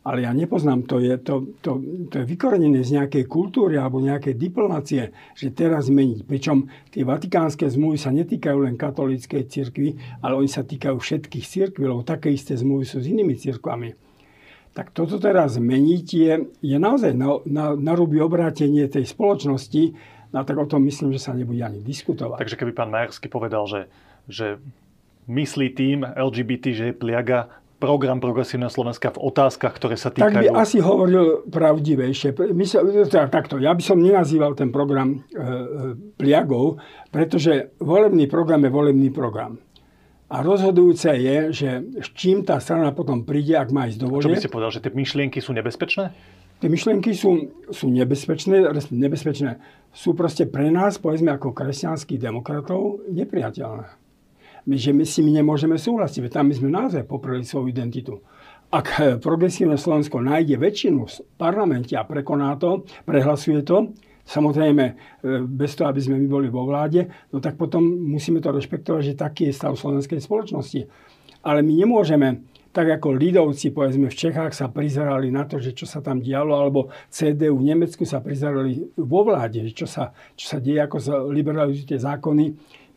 Ale 0.01 0.25
ja 0.25 0.33
nepoznám, 0.33 0.89
to 0.89 0.97
je, 0.97 1.13
to, 1.21 1.53
to, 1.61 1.77
to 2.09 2.15
je 2.21 2.25
vykorenené 2.25 2.81
z 2.81 2.97
nejakej 2.97 3.29
kultúry 3.29 3.77
alebo 3.77 4.01
nejakej 4.01 4.33
diplomácie, 4.33 5.13
že 5.37 5.53
teraz 5.53 5.93
zmeniť. 5.93 6.25
Pričom 6.25 6.65
tie 6.89 7.05
vatikánske 7.05 7.69
zmluvy 7.69 8.01
sa 8.01 8.09
netýkajú 8.09 8.65
len 8.65 8.81
katolíckej 8.81 9.45
cirkvi, 9.45 9.97
ale 10.25 10.41
oni 10.41 10.49
sa 10.49 10.65
týkajú 10.65 10.97
všetkých 10.97 11.45
cirkví, 11.45 11.85
lebo 11.85 12.01
také 12.01 12.33
isté 12.33 12.57
zmluvy 12.57 12.85
sú 12.85 12.97
s 12.97 13.09
inými 13.13 13.37
cirkvami. 13.37 14.10
Tak 14.71 14.95
toto 14.95 15.19
teraz 15.19 15.59
zmeniť 15.59 16.05
je, 16.07 16.33
je 16.63 16.77
naozaj 16.79 17.11
na, 17.11 17.43
na, 17.43 17.65
na 17.75 17.93
ruby 17.93 18.23
obrátenie 18.23 18.87
tej 18.87 19.03
spoločnosti, 19.03 19.91
no 20.31 20.47
tak 20.47 20.55
o 20.55 20.67
tom 20.67 20.87
myslím, 20.87 21.11
že 21.11 21.19
sa 21.19 21.35
nebude 21.35 21.59
ani 21.59 21.83
diskutovať. 21.83 22.39
Takže 22.39 22.55
keby 22.55 22.71
pán 22.71 22.87
Majersky 22.87 23.27
povedal, 23.27 23.67
že, 23.67 23.91
že 24.31 24.63
myslí 25.27 25.67
tým 25.75 26.07
LGBT, 26.07 26.63
že 26.71 26.83
je 26.91 26.95
pliaga 26.95 27.51
program 27.81 28.21
Progresívneho 28.21 28.69
Slovenska 28.69 29.09
v 29.09 29.25
otázkach, 29.25 29.73
ktoré 29.73 29.97
sa 29.97 30.13
týkajú... 30.13 30.29
Tak 30.29 30.45
by 30.45 30.53
asi 30.53 30.77
hovoril 30.77 31.49
pravdivejšie. 31.49 32.37
Mysl, 32.53 33.09
teda 33.09 33.25
takto, 33.33 33.57
ja 33.57 33.73
by 33.73 33.81
som 33.81 33.97
nenazýval 33.97 34.53
ten 34.53 34.69
program 34.69 35.17
e, 35.17 35.17
e, 35.17 35.45
pliagou, 36.13 36.77
pretože 37.09 37.73
volebný 37.81 38.29
program 38.29 38.61
je 38.61 38.71
volebný 38.71 39.09
program. 39.09 39.57
A 40.31 40.39
rozhodujúce 40.39 41.11
je, 41.19 41.37
že 41.51 41.69
s 41.99 42.07
čím 42.15 42.47
tá 42.47 42.55
strana 42.63 42.95
potom 42.95 43.27
príde, 43.27 43.59
ak 43.59 43.75
má 43.75 43.91
ísť 43.91 43.99
do 43.99 44.07
volieb. 44.07 44.31
Čo 44.31 44.31
by 44.31 44.39
ste 44.39 44.53
povedal, 44.53 44.71
že 44.71 44.79
tie 44.79 44.95
myšlienky 44.95 45.43
sú 45.43 45.51
nebezpečné? 45.51 46.15
Tie 46.63 46.69
myšlienky 46.71 47.11
sú, 47.11 47.51
sú 47.67 47.91
nebezpečné, 47.91 48.63
nebezpečné. 48.95 49.59
Sú 49.91 50.15
proste 50.15 50.47
pre 50.47 50.71
nás, 50.71 50.95
povedzme 51.03 51.35
ako 51.35 51.51
kresťanských 51.51 52.21
demokratov, 52.21 53.03
nepriateľné. 53.11 53.99
My, 54.71 54.75
že 54.77 54.95
my 54.95 55.03
si 55.03 55.19
my 55.19 55.41
nemôžeme 55.41 55.75
súhlasiť, 55.75 56.21
veď 56.23 56.31
tam 56.31 56.47
my 56.47 56.55
sme 56.55 56.69
naozaj 56.69 57.03
popreli 57.09 57.43
svoju 57.43 57.67
identitu. 57.67 58.21
Ak 58.71 59.19
progresívne 59.19 59.75
Slovensko 59.75 60.23
nájde 60.23 60.55
väčšinu 60.55 61.01
v 61.09 61.13
parlamente 61.35 61.91
a 61.97 62.07
prekoná 62.07 62.55
to, 62.55 62.87
prehlasuje 63.03 63.67
to, 63.67 63.91
samozrejme 64.25 64.85
e, 64.87 64.93
bez 65.45 65.73
toho, 65.77 65.89
aby 65.89 66.01
sme 66.01 66.15
my 66.21 66.27
boli 66.27 66.47
vo 66.47 66.65
vláde, 66.65 67.07
no 67.33 67.41
tak 67.41 67.57
potom 67.57 67.83
musíme 67.83 68.39
to 68.39 68.53
rešpektovať, 68.53 69.01
že 69.01 69.13
taký 69.19 69.49
je 69.49 69.57
stav 69.57 69.73
slovenskej 69.75 70.21
spoločnosti. 70.21 70.87
Ale 71.41 71.65
my 71.65 71.73
nemôžeme, 71.73 72.45
tak 72.71 72.87
ako 72.87 73.17
Lidovci, 73.17 73.75
povedzme, 73.75 74.07
v 74.07 74.15
Čechách 74.15 74.55
sa 74.55 74.71
prizerali 74.71 75.27
na 75.27 75.43
to, 75.43 75.59
že 75.59 75.75
čo 75.75 75.83
sa 75.83 75.99
tam 75.99 76.23
dialo, 76.23 76.55
alebo 76.55 76.87
CDU 77.11 77.59
v 77.59 77.67
Nemecku 77.75 78.07
sa 78.07 78.23
prizerali 78.23 78.79
vo 78.95 79.27
vláde, 79.27 79.67
čo 79.75 79.83
sa, 79.83 80.15
čo 80.39 80.45
sa 80.47 80.57
deje, 80.63 80.79
ako 80.79 80.97
sa 81.01 81.19
liberalizujú 81.25 81.85
tie 81.91 81.99
zákony. 81.99 82.45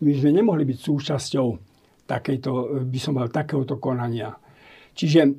My 0.05 0.11
sme 0.15 0.31
nemohli 0.31 0.63
byť 0.63 0.79
súčasťou 0.79 1.47
takejto, 2.07 2.51
by 2.87 2.99
som 3.01 3.19
mal, 3.19 3.33
takéhoto 3.33 3.81
konania. 3.81 4.37
Čiže 4.95 5.21
e, 5.27 5.31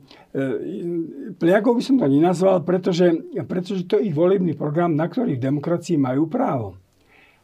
pliagov 1.40 1.80
by 1.80 1.84
som 1.84 1.96
to 1.96 2.12
nenazval, 2.12 2.62
pretože, 2.68 3.08
pretože 3.48 3.88
to 3.88 3.98
je 3.98 4.12
ich 4.12 4.16
volebný 4.16 4.52
program, 4.54 4.94
na 4.94 5.08
ktorý 5.08 5.40
v 5.40 5.46
demokracii 5.48 5.96
majú 5.96 6.28
právo. 6.28 6.76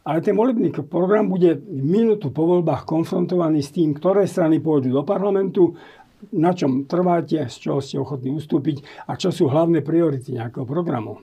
Ale 0.03 0.19
ten 0.19 0.35
volebný 0.35 0.73
program 0.89 1.31
bude 1.31 1.61
minútu 1.69 2.33
po 2.33 2.43
voľbách 2.43 2.83
konfrontovaný 2.83 3.61
s 3.63 3.71
tým, 3.71 3.95
ktoré 3.95 4.25
strany 4.25 4.59
pôjdu 4.59 4.91
do 4.91 5.05
parlamentu, 5.05 5.77
na 6.35 6.53
čom 6.53 6.85
trváte, 6.85 7.37
z 7.49 7.55
čoho 7.57 7.79
ste 7.81 7.97
ochotní 7.97 8.33
ustúpiť 8.33 9.07
a 9.09 9.17
čo 9.17 9.33
sú 9.33 9.49
hlavné 9.49 9.81
priority 9.81 10.37
nejakého 10.37 10.65
programu. 10.65 11.21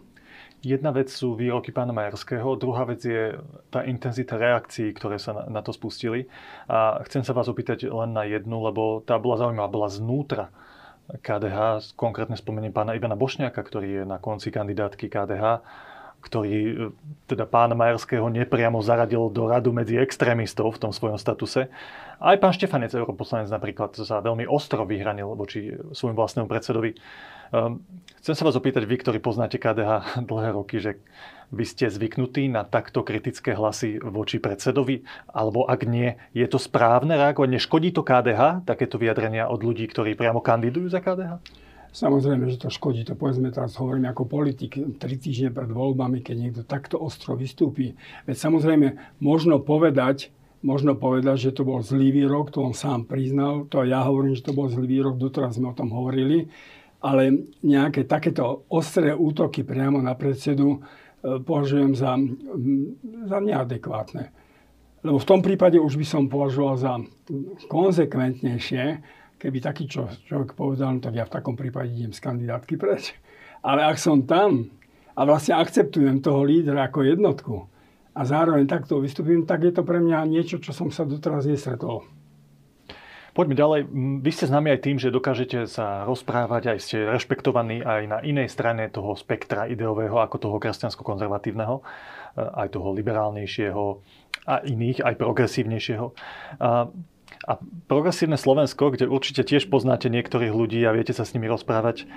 Jedna 0.58 0.90
vec 0.90 1.06
sú 1.06 1.38
výroky 1.38 1.70
pána 1.70 1.94
Majerského, 1.94 2.58
druhá 2.58 2.82
vec 2.82 3.06
je 3.06 3.38
tá 3.70 3.86
intenzita 3.86 4.34
reakcií, 4.34 4.90
ktoré 4.90 5.14
sa 5.14 5.46
na 5.46 5.62
to 5.62 5.70
spustili. 5.70 6.26
A 6.66 6.98
chcem 7.06 7.22
sa 7.22 7.30
vás 7.30 7.46
opýtať 7.46 7.86
len 7.86 8.10
na 8.10 8.26
jednu, 8.26 8.58
lebo 8.66 8.98
tá 9.06 9.22
bola 9.22 9.38
zaujímavá, 9.38 9.70
bola 9.70 9.86
znútra 9.86 10.50
KDH, 11.08 11.96
konkrétne 11.96 12.36
spomeniem 12.36 12.68
pána 12.68 12.92
Ivana 12.92 13.16
Bošňáka, 13.16 13.64
ktorý 13.64 14.02
je 14.02 14.04
na 14.04 14.20
konci 14.20 14.52
kandidátky 14.52 15.08
KDH. 15.08 15.64
ktorý 16.18 16.52
e, 16.52 16.74
teda 17.30 17.46
pána 17.46 17.78
Majerského 17.78 18.26
nepriamo 18.26 18.82
zaradil 18.82 19.30
do 19.30 19.46
radu 19.46 19.70
medzi 19.70 19.94
extrémistov 19.94 20.74
v 20.74 20.82
tom 20.82 20.92
svojom 20.92 21.14
statuse. 21.14 21.70
Aj 22.18 22.36
pán 22.42 22.50
Štefanec, 22.50 22.90
europoslanec 22.90 23.48
napríklad, 23.48 23.94
sa 23.94 24.18
veľmi 24.18 24.42
ostro 24.50 24.82
vyhranil 24.82 25.38
voči 25.38 25.78
svojmu 25.94 26.18
vlastnému 26.18 26.50
predsedovi. 26.50 26.98
Um, 27.54 27.80
chcem 28.18 28.34
sa 28.34 28.42
vás 28.42 28.58
opýtať, 28.58 28.84
vy, 28.84 28.98
ktorí 28.98 29.22
poznáte 29.22 29.62
KDH 29.62 30.20
dlhé 30.28 30.48
roky, 30.58 30.82
že 30.82 30.98
vy 31.48 31.64
ste 31.64 31.88
zvyknutí 31.88 32.52
na 32.52 32.64
takto 32.64 33.00
kritické 33.00 33.56
hlasy 33.56 33.96
voči 34.00 34.36
predsedovi? 34.36 35.04
Alebo 35.32 35.64
ak 35.64 35.88
nie, 35.88 36.16
je 36.36 36.44
to 36.44 36.60
správne 36.60 37.16
reagovať? 37.16 37.48
Neškodí 37.56 37.88
to 37.92 38.04
KDH, 38.04 38.68
takéto 38.68 39.00
vyjadrenia 39.00 39.48
od 39.48 39.64
ľudí, 39.64 39.88
ktorí 39.88 40.12
priamo 40.12 40.44
kandidujú 40.44 40.92
za 40.92 41.00
KDH? 41.00 41.40
Samozrejme, 41.88 42.52
že 42.52 42.60
to 42.60 42.68
škodí. 42.68 43.00
To 43.08 43.16
povedzme 43.16 43.48
teraz 43.48 43.80
hovorím 43.80 44.12
ako 44.12 44.28
politik. 44.28 44.76
Tri 45.00 45.16
týždne 45.16 45.50
pred 45.50 45.72
voľbami, 45.72 46.20
keď 46.20 46.36
niekto 46.36 46.62
takto 46.68 47.00
ostro 47.00 47.32
vystúpi. 47.32 47.96
Veď 48.28 48.36
samozrejme, 48.36 49.18
možno 49.24 49.56
povedať, 49.64 50.28
možno 50.60 50.98
povedať, 50.98 51.48
že 51.48 51.54
to 51.56 51.62
bol 51.64 51.80
zlý 51.80 52.12
výrok, 52.12 52.52
to 52.52 52.60
on 52.60 52.76
sám 52.76 53.08
priznal, 53.08 53.64
to 53.72 53.86
ja 53.88 54.04
hovorím, 54.04 54.36
že 54.36 54.44
to 54.44 54.52
bol 54.52 54.68
zlý 54.68 54.84
výrok, 54.84 55.16
doteraz 55.16 55.56
sme 55.56 55.72
o 55.72 55.78
tom 55.78 55.94
hovorili, 55.94 56.50
ale 56.98 57.46
nejaké 57.62 58.04
takéto 58.10 58.66
ostré 58.66 59.14
útoky 59.14 59.62
priamo 59.62 60.02
na 60.02 60.18
predsedu 60.18 60.82
považujem 61.22 61.92
za, 61.98 62.14
za 63.26 63.38
neadekvátne. 63.42 64.30
Lebo 65.02 65.18
v 65.18 65.28
tom 65.28 65.40
prípade 65.42 65.78
už 65.78 65.94
by 65.94 66.06
som 66.06 66.22
považoval 66.26 66.74
za 66.78 66.92
konzekventnejšie, 67.70 68.84
keby 69.38 69.58
taký 69.62 69.86
čo, 69.86 70.10
človek 70.26 70.58
povedal, 70.58 70.98
no 70.98 71.00
tak 71.02 71.14
ja 71.14 71.24
v 71.26 71.34
takom 71.38 71.54
prípade 71.54 71.94
idem 71.94 72.10
z 72.10 72.18
kandidátky 72.22 72.74
preč. 72.74 73.14
Ale 73.62 73.86
ak 73.86 73.98
som 73.98 74.26
tam 74.26 74.70
a 75.14 75.20
vlastne 75.22 75.54
akceptujem 75.58 76.22
toho 76.22 76.42
lídra 76.42 76.90
ako 76.90 77.06
jednotku 77.06 77.56
a 78.14 78.20
zároveň 78.26 78.66
takto 78.66 78.98
vystúpim, 78.98 79.46
tak 79.46 79.66
je 79.66 79.72
to 79.74 79.86
pre 79.86 80.02
mňa 80.02 80.26
niečo, 80.26 80.58
čo 80.58 80.74
som 80.74 80.90
sa 80.90 81.06
doteraz 81.06 81.46
nesretol. 81.46 82.02
Poďme 83.38 83.54
ďalej. 83.54 83.80
Vy 84.18 84.30
ste 84.34 84.50
známi 84.50 84.74
aj 84.74 84.80
tým, 84.82 84.98
že 84.98 85.14
dokážete 85.14 85.70
sa 85.70 86.02
rozprávať, 86.02 86.74
aj 86.74 86.78
ste 86.82 87.06
rešpektovaní 87.06 87.86
aj 87.86 88.02
na 88.10 88.18
inej 88.18 88.50
strane 88.50 88.90
toho 88.90 89.14
spektra 89.14 89.70
ideového, 89.70 90.18
ako 90.18 90.42
toho 90.42 90.56
kresťansko-konzervatívneho, 90.58 91.78
aj 92.34 92.66
toho 92.74 92.90
liberálnejšieho 92.98 94.02
a 94.42 94.54
iných, 94.66 95.06
aj 95.06 95.14
progresívnejšieho. 95.22 96.06
A 97.46 97.52
progresívne 97.86 98.34
Slovensko, 98.34 98.90
kde 98.90 99.06
určite 99.06 99.46
tiež 99.46 99.70
poznáte 99.70 100.10
niektorých 100.10 100.50
ľudí 100.50 100.82
a 100.82 100.90
viete 100.90 101.14
sa 101.14 101.22
s 101.22 101.30
nimi 101.30 101.46
rozprávať, 101.46 102.10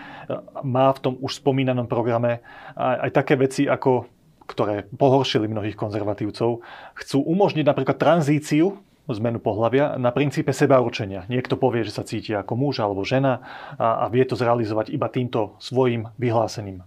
má 0.66 0.90
v 0.90 1.02
tom 1.06 1.14
už 1.22 1.38
spomínanom 1.38 1.86
programe 1.86 2.42
aj, 2.74 2.98
aj 2.98 3.12
také 3.14 3.38
veci, 3.38 3.70
ako, 3.70 4.10
ktoré 4.50 4.90
pohoršili 4.90 5.46
mnohých 5.46 5.78
konzervatívcov. 5.78 6.66
Chcú 6.98 7.18
umožniť 7.22 7.66
napríklad 7.70 8.02
tranzíciu 8.02 8.82
zmenu 9.18 9.42
pohľavia 9.42 10.00
na 10.00 10.14
princípe 10.14 10.54
seba 10.56 10.80
určenia. 10.80 11.28
Niekto 11.28 11.60
povie, 11.60 11.84
že 11.84 11.96
sa 11.96 12.08
cíti 12.08 12.32
ako 12.32 12.54
muž 12.56 12.80
alebo 12.80 13.04
žena 13.04 13.44
a, 13.76 14.04
a 14.04 14.12
vie 14.12 14.24
to 14.24 14.38
zrealizovať 14.38 14.94
iba 14.94 15.12
týmto 15.12 15.58
svojim 15.60 16.08
vyhlásením. 16.16 16.82
E, 16.82 16.86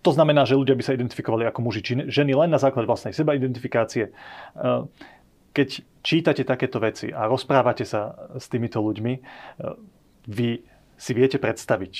to 0.00 0.10
znamená, 0.12 0.46
že 0.46 0.58
ľudia 0.58 0.78
by 0.78 0.84
sa 0.84 0.96
identifikovali 0.96 1.46
ako 1.46 1.60
muži 1.62 1.80
či 1.82 1.92
ženy 2.06 2.32
len 2.34 2.50
na 2.50 2.60
základe 2.60 2.86
vlastnej 2.86 3.14
seba 3.14 3.34
identifikácie. 3.34 4.08
E, 4.08 4.12
keď 5.52 5.68
čítate 6.00 6.42
takéto 6.48 6.80
veci 6.80 7.12
a 7.12 7.28
rozprávate 7.28 7.84
sa 7.84 8.16
s 8.40 8.48
týmito 8.48 8.80
ľuďmi, 8.80 9.12
e, 9.12 9.20
vy 10.26 10.62
si 10.96 11.12
viete 11.12 11.36
predstaviť, 11.42 11.94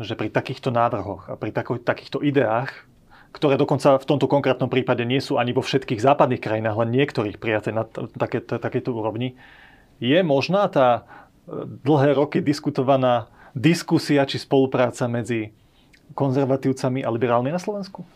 že 0.00 0.14
pri 0.16 0.28
takýchto 0.32 0.72
návrhoch 0.72 1.28
a 1.28 1.34
pri 1.36 1.52
takýchto 1.84 2.24
ideách, 2.24 2.88
ktoré 3.32 3.60
dokonca 3.60 4.00
v 4.00 4.08
tomto 4.08 4.26
konkrétnom 4.26 4.72
prípade 4.72 5.04
nie 5.04 5.20
sú 5.20 5.36
ani 5.36 5.52
vo 5.52 5.60
všetkých 5.60 6.00
západných 6.00 6.40
krajinách, 6.42 6.80
len 6.84 6.94
niektorých 6.94 7.36
prijaté 7.36 7.70
na 7.70 7.84
takéto 8.56 8.90
úrovni, 8.90 9.36
je 9.98 10.18
možná 10.22 10.70
tá 10.70 10.88
e, 10.88 11.02
dlhé 11.84 12.16
roky 12.16 12.38
diskutovaná 12.40 13.28
diskusia 13.52 14.24
či 14.24 14.38
spolupráca 14.38 15.10
medzi 15.10 15.50
konzervatívcami 16.14 17.04
a 17.04 17.12
liberálmi 17.12 17.52
na 17.52 17.60
Slovensku? 17.60 18.06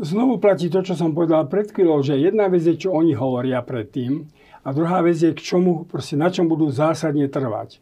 Znovu 0.00 0.40
platí 0.40 0.72
to, 0.72 0.80
čo 0.80 0.96
som 0.96 1.12
povedal 1.12 1.44
pred 1.48 1.68
chvíľou, 1.68 2.00
že 2.00 2.16
jedna 2.16 2.48
vec 2.48 2.64
je, 2.64 2.76
čo 2.76 2.96
oni 2.96 3.12
hovoria 3.12 3.60
predtým 3.60 4.28
a 4.64 4.68
druhá 4.72 5.04
vec 5.04 5.20
je, 5.20 5.32
k 5.32 5.40
čomu, 5.40 5.84
proste, 5.88 6.16
na 6.16 6.32
čom 6.32 6.48
budú 6.48 6.72
zásadne 6.72 7.28
trvať 7.28 7.80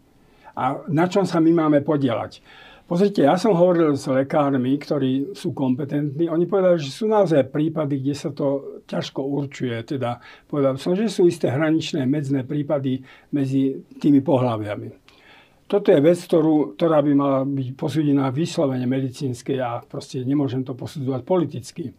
a 0.59 0.83
na 0.91 1.07
čom 1.07 1.23
sa 1.23 1.39
my 1.39 1.55
máme 1.55 1.79
podielať. 1.87 2.43
Pozrite, 2.89 3.21
ja 3.21 3.37
som 3.37 3.53
hovoril 3.53 3.93
s 4.01 4.09
lekármi, 4.09 4.81
ktorí 4.81 5.37
sú 5.37 5.53
kompetentní. 5.53 6.33
Oni 6.33 6.49
povedali, 6.49 6.81
že 6.81 6.89
sú 6.89 7.05
naozaj 7.05 7.53
prípady, 7.53 8.01
kde 8.01 8.15
sa 8.17 8.33
to 8.33 8.81
ťažko 8.89 9.29
určuje. 9.29 9.77
Teda 9.85 10.25
povedal 10.49 10.81
som, 10.81 10.97
že 10.97 11.13
sú 11.13 11.29
isté 11.29 11.53
hraničné 11.53 12.09
medzné 12.09 12.49
prípady 12.49 13.05
medzi 13.29 13.85
tými 14.01 14.25
pohľaviami. 14.25 14.89
Toto 15.69 15.93
je 15.93 16.01
vec, 16.01 16.17
ktorú, 16.17 16.81
ktorá 16.81 17.05
by 17.05 17.13
mala 17.13 17.41
byť 17.45 17.69
posúdená 17.77 18.33
vyslovene 18.33 18.89
medicínskej 18.89 19.61
a 19.61 19.85
proste 19.85 20.25
nemôžem 20.25 20.65
to 20.65 20.73
posudzovať 20.73 21.23
politicky. 21.29 21.93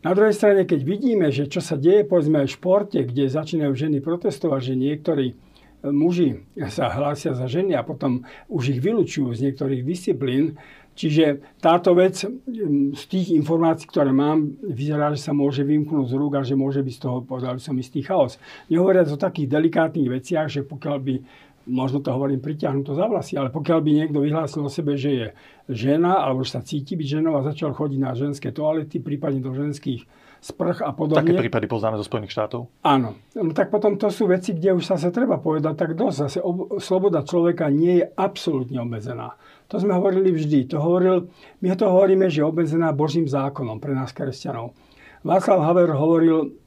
Na 0.00 0.16
druhej 0.16 0.32
strane, 0.32 0.64
keď 0.64 0.80
vidíme, 0.80 1.28
že 1.28 1.44
čo 1.44 1.60
sa 1.60 1.76
deje 1.76 2.08
povedzme 2.08 2.40
aj 2.40 2.48
v 2.48 2.56
športe, 2.56 2.98
kde 3.04 3.28
začínajú 3.28 3.76
ženy 3.76 4.00
protestovať, 4.00 4.60
že 4.64 4.80
niektorí 4.80 5.36
muži 5.82 6.46
sa 6.70 6.90
hlásia 6.94 7.34
za 7.34 7.50
ženy 7.50 7.74
a 7.74 7.82
potom 7.82 8.22
už 8.46 8.78
ich 8.78 8.80
vylúčujú 8.82 9.34
z 9.34 9.50
niektorých 9.50 9.82
disciplín, 9.82 10.58
Čiže 10.92 11.56
táto 11.56 11.96
vec 11.96 12.20
z 12.20 13.02
tých 13.08 13.32
informácií, 13.32 13.88
ktoré 13.88 14.12
mám, 14.12 14.60
vyzerá, 14.60 15.08
že 15.16 15.24
sa 15.24 15.32
môže 15.32 15.64
vymknúť 15.64 16.12
z 16.12 16.14
rúk 16.20 16.36
a 16.36 16.44
že 16.44 16.52
môže 16.52 16.84
byť 16.84 16.94
z 16.94 17.00
toho, 17.00 17.24
povedal 17.24 17.56
som, 17.56 17.72
istý 17.80 18.04
chaos. 18.04 18.36
Nehovoriac 18.68 19.08
o 19.08 19.16
takých 19.16 19.48
delikátnych 19.48 20.12
veciach, 20.12 20.52
že 20.52 20.60
pokiaľ 20.68 20.96
by 21.00 21.14
možno 21.72 22.04
to 22.04 22.12
hovorím 22.12 22.44
pritiahnuto 22.44 22.92
za 22.92 23.08
vlasy, 23.08 23.38
ale 23.40 23.48
pokiaľ 23.48 23.78
by 23.80 23.90
niekto 24.04 24.18
vyhlásil 24.20 24.66
o 24.66 24.70
sebe, 24.72 24.98
že 24.98 25.10
je 25.10 25.26
žena, 25.70 26.20
alebo 26.20 26.44
že 26.44 26.58
sa 26.58 26.60
cíti 26.60 26.98
byť 26.98 27.08
ženou 27.08 27.40
a 27.40 27.46
začal 27.46 27.72
chodiť 27.72 27.98
na 28.02 28.12
ženské 28.12 28.52
toalety, 28.52 29.00
prípadne 29.00 29.40
do 29.40 29.54
ženských 29.54 30.04
sprch 30.42 30.82
a 30.82 30.90
podobne. 30.90 31.22
Také 31.22 31.38
prípady 31.38 31.70
poznáme 31.70 31.94
zo 31.94 32.02
Spojených 32.02 32.34
štátov? 32.34 32.66
Áno. 32.82 33.14
No 33.38 33.54
tak 33.54 33.70
potom 33.70 33.94
to 33.94 34.10
sú 34.10 34.26
veci, 34.26 34.50
kde 34.50 34.74
už 34.74 34.82
sa 34.82 34.98
treba 34.98 35.38
povedať 35.38 35.78
tak 35.78 35.94
dosť. 35.94 36.16
Zase 36.26 36.38
ob- 36.42 36.82
sloboda 36.82 37.22
človeka 37.22 37.70
nie 37.70 38.02
je 38.02 38.06
absolútne 38.18 38.82
obmedzená. 38.82 39.38
To 39.70 39.78
sme 39.78 39.94
hovorili 39.94 40.34
vždy. 40.34 40.66
To 40.74 40.82
hovoril, 40.82 41.30
my 41.62 41.66
to 41.78 41.86
hovoríme, 41.86 42.26
že 42.26 42.42
je 42.42 42.50
obmedzená 42.50 42.90
Božím 42.90 43.30
zákonom 43.30 43.78
pre 43.78 43.94
nás 43.94 44.10
kresťanov. 44.10 44.74
Václav 45.22 45.62
Haver 45.62 45.94
hovoril 45.94 46.58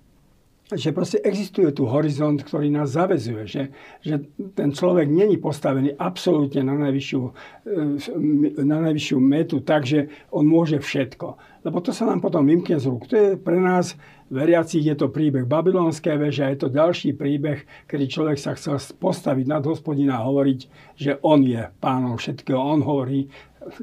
že 0.74 0.90
proste 0.90 1.22
existuje 1.22 1.70
tu 1.70 1.86
horizont, 1.86 2.42
ktorý 2.42 2.74
nás 2.74 2.98
zavezuje, 2.98 3.46
že, 3.46 3.64
že 4.02 4.26
ten 4.58 4.74
človek 4.74 5.06
není 5.06 5.38
postavený 5.38 5.94
absolútne 5.94 6.66
na 6.66 6.74
najvyššiu, 6.90 7.22
e, 7.22 8.66
na 8.66 8.78
najvyššiu 8.90 9.18
metu, 9.22 9.62
takže 9.62 10.10
on 10.34 10.50
môže 10.50 10.82
všetko. 10.82 11.38
Lebo 11.62 11.78
to 11.86 11.94
sa 11.94 12.10
nám 12.10 12.18
potom 12.18 12.50
vymkne 12.50 12.82
z 12.82 12.90
rúk. 12.90 13.06
To 13.10 13.14
je 13.14 13.30
pre 13.38 13.62
nás, 13.62 13.94
veriacich, 14.34 14.82
je 14.82 14.98
to 14.98 15.14
príbeh 15.14 15.46
babylonské 15.46 16.18
veže 16.18 16.42
a 16.42 16.50
je 16.50 16.66
to 16.66 16.74
ďalší 16.74 17.14
príbeh, 17.14 17.62
kedy 17.86 18.10
človek 18.10 18.38
sa 18.42 18.58
chcel 18.58 18.82
postaviť 18.98 19.46
nad 19.46 19.62
hospodina 19.70 20.18
a 20.18 20.26
hovoriť, 20.26 20.60
že 20.98 21.22
on 21.22 21.46
je 21.46 21.62
pánom 21.78 22.18
všetkého. 22.18 22.58
On 22.58 22.82
hovorí, 22.82 23.30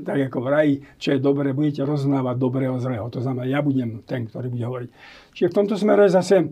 tak 0.02 0.18
ako 0.30 0.38
v 0.42 0.48
raji, 0.50 0.74
čo 0.98 1.14
je 1.14 1.22
dobré, 1.22 1.54
budete 1.54 1.86
roznávať 1.86 2.36
dobrého 2.38 2.74
zlého. 2.82 3.06
To 3.10 3.22
znamená, 3.22 3.46
ja 3.46 3.62
budem 3.62 4.02
ten, 4.02 4.26
ktorý 4.26 4.50
bude 4.50 4.66
hovoriť. 4.66 4.90
Čiže 5.34 5.50
v 5.50 5.56
tomto 5.62 5.74
smere 5.78 6.10
zase 6.10 6.50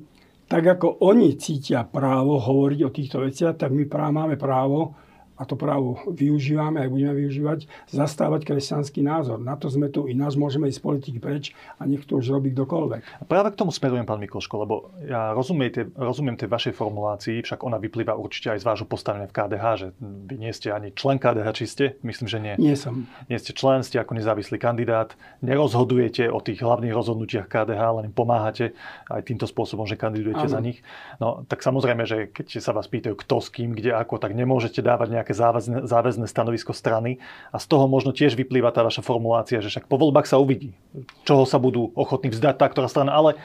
tak 0.50 0.66
ako 0.66 1.06
oni 1.06 1.38
cítia 1.38 1.86
právo 1.86 2.42
hovoriť 2.42 2.80
o 2.82 2.90
týchto 2.90 3.22
veciach, 3.22 3.54
tak 3.54 3.70
my 3.70 3.86
práve 3.86 4.10
máme 4.10 4.34
právo 4.34 4.98
a 5.40 5.48
to 5.48 5.56
právo 5.56 5.96
využívame, 6.04 6.84
aj 6.84 6.92
budeme 6.92 7.16
využívať, 7.16 7.64
zastávať 7.88 8.44
kresťanský 8.44 9.00
názor. 9.00 9.40
Na 9.40 9.56
to 9.56 9.72
sme 9.72 9.88
tu, 9.88 10.04
ináč 10.04 10.36
môžeme 10.36 10.68
ísť 10.68 10.84
politiky 10.84 11.16
preč 11.16 11.56
a 11.80 11.88
nech 11.88 12.04
to 12.04 12.20
už 12.20 12.28
robí 12.28 12.52
kdokoľvek. 12.52 13.24
Práve 13.24 13.48
k 13.56 13.56
tomu 13.56 13.72
smerujem, 13.72 14.04
pán 14.04 14.20
Mikloško, 14.20 14.54
lebo 14.60 14.92
ja 15.00 15.32
rozumiem 15.32 16.36
tej 16.36 16.48
vašej 16.52 16.76
formulácii, 16.76 17.40
však 17.40 17.64
ona 17.64 17.80
vyplýva 17.80 18.12
určite 18.20 18.52
aj 18.52 18.60
z 18.60 18.68
vášho 18.68 18.86
postavenia 18.86 19.24
v 19.24 19.34
KDH, 19.34 19.64
že 19.80 19.86
vy 20.04 20.36
nie 20.36 20.52
ste 20.52 20.76
ani 20.76 20.92
člen 20.92 21.16
KDH, 21.16 21.48
či 21.56 21.64
ste? 21.64 21.84
Myslím, 22.04 22.28
že 22.28 22.38
nie. 22.42 22.54
Nie 22.60 22.76
som. 22.76 23.08
Nie 23.32 23.40
ste 23.40 23.56
člen, 23.56 23.80
ste 23.80 23.96
ako 23.96 24.20
nezávislý 24.20 24.60
kandidát, 24.60 25.16
nerozhodujete 25.40 26.28
o 26.28 26.44
tých 26.44 26.60
hlavných 26.60 26.92
rozhodnutiach 26.92 27.48
KDH, 27.48 27.82
len 27.96 28.04
im 28.10 28.14
pomáhate 28.14 28.76
aj 29.08 29.24
týmto 29.24 29.48
spôsobom, 29.48 29.88
že 29.88 29.96
kandidujete 29.96 30.44
ano. 30.44 30.52
za 30.52 30.60
nich. 30.60 30.84
No 31.16 31.48
tak 31.48 31.64
samozrejme, 31.64 32.04
že 32.04 32.28
keď 32.28 32.60
sa 32.60 32.76
vás 32.76 32.90
pýtajú, 32.90 33.16
kto 33.16 33.40
s 33.40 33.48
kým, 33.48 33.72
kde, 33.72 33.96
ako, 33.96 34.20
tak 34.20 34.36
nemôžete 34.36 34.84
dávať 34.84 35.16
nejaké 35.16 35.29
nejaké 35.30 35.38
záväzné, 35.38 35.78
záväzné 35.86 36.26
stanovisko 36.26 36.74
strany 36.74 37.22
a 37.54 37.62
z 37.62 37.66
toho 37.70 37.86
možno 37.86 38.10
tiež 38.10 38.34
vyplýva 38.34 38.74
tá 38.74 38.82
vaša 38.82 39.06
formulácia, 39.06 39.62
že 39.62 39.70
však 39.70 39.86
po 39.86 39.94
voľbách 39.94 40.26
sa 40.26 40.42
uvidí, 40.42 40.74
čoho 41.22 41.46
sa 41.46 41.62
budú 41.62 41.94
ochotní 41.94 42.34
vzdať 42.34 42.58
tá, 42.58 42.66
ktorá 42.66 42.90
strana, 42.90 43.14
ale 43.14 43.38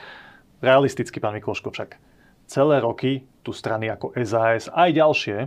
realisticky, 0.66 1.22
pán 1.22 1.38
Mikloško, 1.38 1.70
však 1.70 2.02
celé 2.50 2.82
roky 2.82 3.30
tu 3.46 3.54
strany 3.54 3.94
ako 3.94 4.18
SAS 4.18 4.66
aj 4.74 4.90
ďalšie 4.98 5.38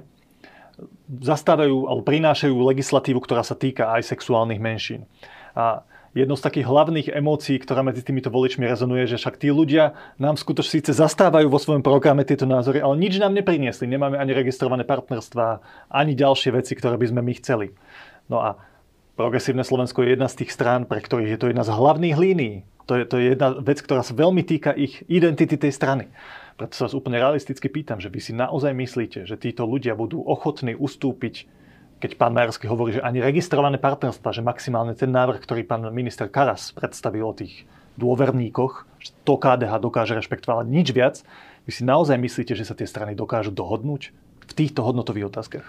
zastávajú 1.11 1.91
alebo 1.91 2.07
prinášajú 2.07 2.55
legislatívu, 2.55 3.19
ktorá 3.19 3.43
sa 3.43 3.59
týka 3.59 3.91
aj 3.99 4.15
sexuálnych 4.15 4.63
menšín. 4.63 5.11
A 5.59 5.83
jednou 6.19 6.35
z 6.35 6.45
takých 6.45 6.67
hlavných 6.67 7.09
emócií, 7.15 7.63
ktorá 7.63 7.87
medzi 7.87 8.03
týmito 8.03 8.29
voličmi 8.29 8.67
rezonuje, 8.67 9.07
že 9.07 9.17
však 9.21 9.39
tí 9.39 9.55
ľudia 9.55 9.95
nám 10.19 10.35
skutočne 10.35 10.83
síce 10.83 10.91
zastávajú 10.91 11.47
vo 11.47 11.63
svojom 11.63 11.87
programe 11.87 12.27
tieto 12.27 12.45
názory, 12.45 12.83
ale 12.83 12.99
nič 12.99 13.23
nám 13.23 13.39
nepriniesli. 13.39 13.87
Nemáme 13.87 14.19
ani 14.19 14.35
registrované 14.35 14.83
partnerstva, 14.83 15.63
ani 15.89 16.19
ďalšie 16.19 16.51
veci, 16.53 16.75
ktoré 16.75 16.99
by 16.99 17.07
sme 17.09 17.21
my 17.23 17.33
chceli. 17.39 17.67
No 18.27 18.43
a 18.43 18.59
Progresívne 19.19 19.67
Slovensko 19.67 20.07
je 20.07 20.15
jedna 20.15 20.31
z 20.31 20.47
tých 20.47 20.55
strán, 20.55 20.87
pre 20.87 21.03
ktorých 21.03 21.35
je 21.35 21.41
to 21.43 21.51
jedna 21.51 21.67
z 21.67 21.75
hlavných 21.75 22.15
línií. 22.15 22.63
To 22.87 22.95
je, 22.95 23.03
to 23.03 23.19
je 23.19 23.35
jedna 23.35 23.51
vec, 23.59 23.83
ktorá 23.83 24.07
sa 24.07 24.15
veľmi 24.15 24.47
týka 24.47 24.71
ich 24.71 25.03
identity 25.11 25.59
tej 25.59 25.75
strany. 25.75 26.07
Preto 26.55 26.79
sa 26.79 26.87
vás 26.87 26.95
úplne 26.95 27.19
realisticky 27.19 27.67
pýtam, 27.67 27.99
že 27.99 28.15
vy 28.15 28.23
si 28.23 28.31
naozaj 28.31 28.71
myslíte, 28.71 29.27
že 29.27 29.35
títo 29.35 29.67
ľudia 29.67 29.99
budú 29.99 30.23
ochotní 30.23 30.79
ustúpiť 30.79 31.51
keď 31.99 32.15
pán 32.15 32.35
Majersky 32.35 32.71
hovorí, 32.71 32.99
že 32.99 33.03
ani 33.03 33.19
registrované 33.19 33.79
partnerstva, 33.79 34.31
že 34.31 34.43
maximálne 34.43 34.95
ten 34.95 35.11
návrh, 35.11 35.43
ktorý 35.43 35.67
pán 35.67 35.83
minister 35.91 36.31
Karas 36.31 36.71
predstavil 36.71 37.27
o 37.27 37.35
tých 37.35 37.67
dôverníkoch, 37.99 38.87
že 39.03 39.11
to 39.27 39.35
KDH 39.35 39.83
dokáže 39.83 40.15
rešpektovať 40.15 40.67
nič 40.71 40.95
viac, 40.95 41.27
vy 41.67 41.71
si 41.75 41.83
naozaj 41.83 42.17
myslíte, 42.17 42.55
že 42.55 42.65
sa 42.65 42.79
tie 42.79 42.89
strany 42.89 43.13
dokážu 43.19 43.53
dohodnúť 43.53 44.15
v 44.49 44.53
týchto 44.55 44.81
hodnotových 44.87 45.29
otázkach? 45.29 45.67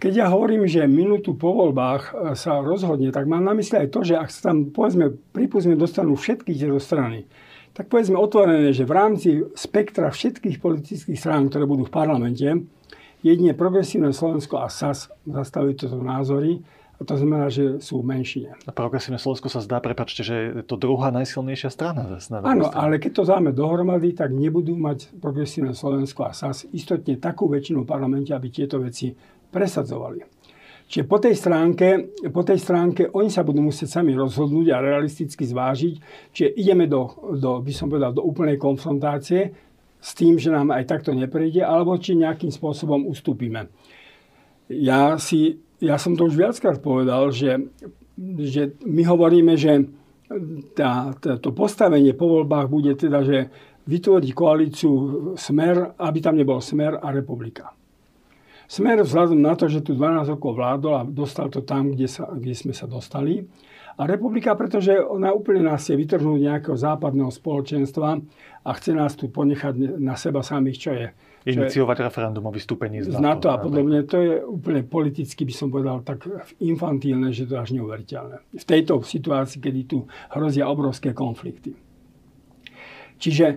Keď 0.00 0.12
ja 0.16 0.26
hovorím, 0.32 0.64
že 0.64 0.88
minútu 0.88 1.36
po 1.36 1.52
voľbách 1.52 2.02
e, 2.02 2.12
sa 2.32 2.60
rozhodne, 2.64 3.12
tak 3.12 3.28
mám 3.28 3.44
na 3.44 3.52
mysli 3.52 3.84
aj 3.84 3.88
to, 3.92 4.00
že 4.00 4.16
ak 4.16 4.32
sa 4.32 4.52
tam, 4.52 4.72
povedzme, 4.72 5.12
pripustme, 5.32 5.76
dostanú 5.76 6.16
všetky 6.16 6.56
tieto 6.56 6.80
strany, 6.80 7.28
tak 7.76 7.92
povedzme 7.92 8.16
otvorené, 8.16 8.72
že 8.72 8.88
v 8.88 8.96
rámci 8.96 9.28
spektra 9.52 10.08
všetkých 10.08 10.58
politických 10.58 11.20
strán, 11.20 11.52
ktoré 11.52 11.68
budú 11.68 11.84
v 11.84 11.92
parlamente, 11.92 12.48
Jedine 13.20 13.52
progresívne 13.52 14.16
Slovensko 14.16 14.64
a 14.64 14.72
SAS 14.72 15.12
zastavujú 15.28 15.84
toto 15.84 16.00
názory 16.00 16.64
a 17.00 17.04
to 17.04 17.16
znamená, 17.16 17.48
že 17.48 17.80
sú 17.80 18.04
menšie. 18.04 18.52
A 18.68 18.72
progresívne 18.76 19.16
Slovensko 19.16 19.48
sa 19.48 19.64
zdá, 19.64 19.80
prepačte, 19.80 20.20
že 20.20 20.34
je 20.36 20.64
to 20.64 20.76
druhá 20.76 21.08
najsilnejšia 21.08 21.72
strana. 21.72 22.20
Áno, 22.44 22.68
ale 22.68 23.00
keď 23.00 23.12
to 23.16 23.24
dáme 23.24 23.56
dohromady, 23.56 24.12
tak 24.12 24.36
nebudú 24.36 24.76
mať 24.76 25.16
progresívne 25.16 25.72
Slovensko 25.72 26.28
a 26.28 26.36
SAS 26.36 26.68
istotne 26.76 27.16
takú 27.16 27.48
väčšinu 27.48 27.84
v 27.84 27.88
parlamente, 27.88 28.36
aby 28.36 28.52
tieto 28.52 28.76
veci 28.80 29.16
presadzovali. 29.48 30.40
Čiže 30.90 31.06
po 31.06 31.22
tej, 31.22 31.38
stránke, 31.38 32.18
po 32.34 32.42
tej 32.42 32.58
stránke 32.58 33.14
oni 33.14 33.30
sa 33.30 33.46
budú 33.46 33.62
musieť 33.62 34.02
sami 34.02 34.10
rozhodnúť 34.10 34.74
a 34.74 34.82
realisticky 34.82 35.46
zvážiť, 35.46 35.94
čiže 36.34 36.50
ideme 36.58 36.90
do, 36.90 37.06
do, 37.38 37.62
by 37.62 37.70
som 37.70 37.86
povedal, 37.86 38.10
do 38.10 38.26
úplnej 38.26 38.58
konfrontácie, 38.58 39.69
s 40.00 40.16
tým, 40.16 40.40
že 40.40 40.48
nám 40.48 40.72
aj 40.72 40.88
takto 40.88 41.12
neprejde, 41.12 41.60
alebo 41.60 41.96
či 42.00 42.16
nejakým 42.16 42.48
spôsobom 42.48 43.04
ustúpime. 43.06 43.68
Ja, 44.72 45.20
si, 45.20 45.60
ja 45.78 46.00
som 46.00 46.16
to 46.16 46.26
už 46.26 46.40
viackrát 46.40 46.80
povedal, 46.80 47.28
že, 47.30 47.68
že 48.40 48.74
my 48.82 49.02
hovoríme, 49.04 49.54
že 49.60 49.88
tá, 50.78 51.12
tá, 51.18 51.36
to 51.36 51.50
postavenie 51.50 52.14
po 52.14 52.30
voľbách 52.30 52.66
bude 52.70 52.92
teda, 52.94 53.20
že 53.26 53.38
vytvoriť 53.90 54.30
koalíciu 54.30 54.92
Smer, 55.34 55.98
aby 55.98 56.18
tam 56.22 56.38
nebol 56.38 56.62
Smer 56.62 57.02
a 57.02 57.10
Republika. 57.10 57.74
Smer 58.70 59.02
vzhľadom 59.02 59.42
na 59.42 59.58
to, 59.58 59.66
že 59.66 59.82
tu 59.82 59.98
12 59.98 60.38
rokov 60.38 60.54
vládol 60.54 60.94
a 60.94 61.02
dostal 61.02 61.50
to 61.50 61.66
tam, 61.66 61.90
kde, 61.90 62.06
sa, 62.06 62.30
kde 62.30 62.54
sme 62.54 62.70
sa 62.70 62.86
dostali. 62.86 63.42
A 64.00 64.08
republika, 64.08 64.56
pretože 64.56 64.96
ona 64.96 65.28
úplne 65.36 65.60
nás 65.60 65.84
chce 65.84 65.92
vytrhnúť 65.92 66.40
nejakého 66.40 66.72
západného 66.72 67.28
spoločenstva 67.28 68.16
a 68.64 68.70
chce 68.72 68.96
nás 68.96 69.12
tu 69.12 69.28
ponechať 69.28 70.00
na 70.00 70.16
seba 70.16 70.40
samých, 70.40 70.78
čo 70.80 70.90
je. 70.96 71.06
Iniciovať 71.44 71.96
je, 72.00 72.04
referendum 72.08 72.44
o 72.48 72.52
vystúpení 72.52 73.04
z 73.04 73.12
NATO. 73.12 73.20
Z 73.20 73.20
NATO 73.20 73.46
a 73.52 73.56
podobne. 73.60 74.00
To 74.08 74.16
je 74.16 74.40
úplne 74.40 74.88
politicky, 74.88 75.44
by 75.44 75.52
som 75.52 75.68
povedal, 75.68 76.00
tak 76.00 76.24
infantílne, 76.64 77.28
že 77.28 77.44
to 77.44 77.60
až 77.60 77.76
neuveriteľné. 77.76 78.56
V 78.56 78.64
tejto 78.64 79.04
situácii, 79.04 79.60
kedy 79.60 79.80
tu 79.84 80.08
hrozia 80.32 80.64
obrovské 80.64 81.12
konflikty. 81.12 81.76
Čiže 83.20 83.46
e, 83.52 83.56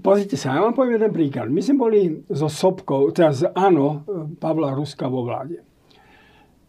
pozrite 0.00 0.40
sa, 0.40 0.56
ja 0.56 0.64
vám 0.64 0.72
poviem 0.72 1.04
jeden 1.04 1.12
príklad. 1.12 1.52
My 1.52 1.60
sme 1.60 1.76
boli 1.76 2.00
so 2.32 2.48
Sobkou, 2.48 3.12
teda 3.12 3.36
z 3.36 3.52
Áno, 3.52 4.08
Pavla 4.40 4.72
Ruska 4.72 5.04
vo 5.04 5.20
vláde. 5.20 5.60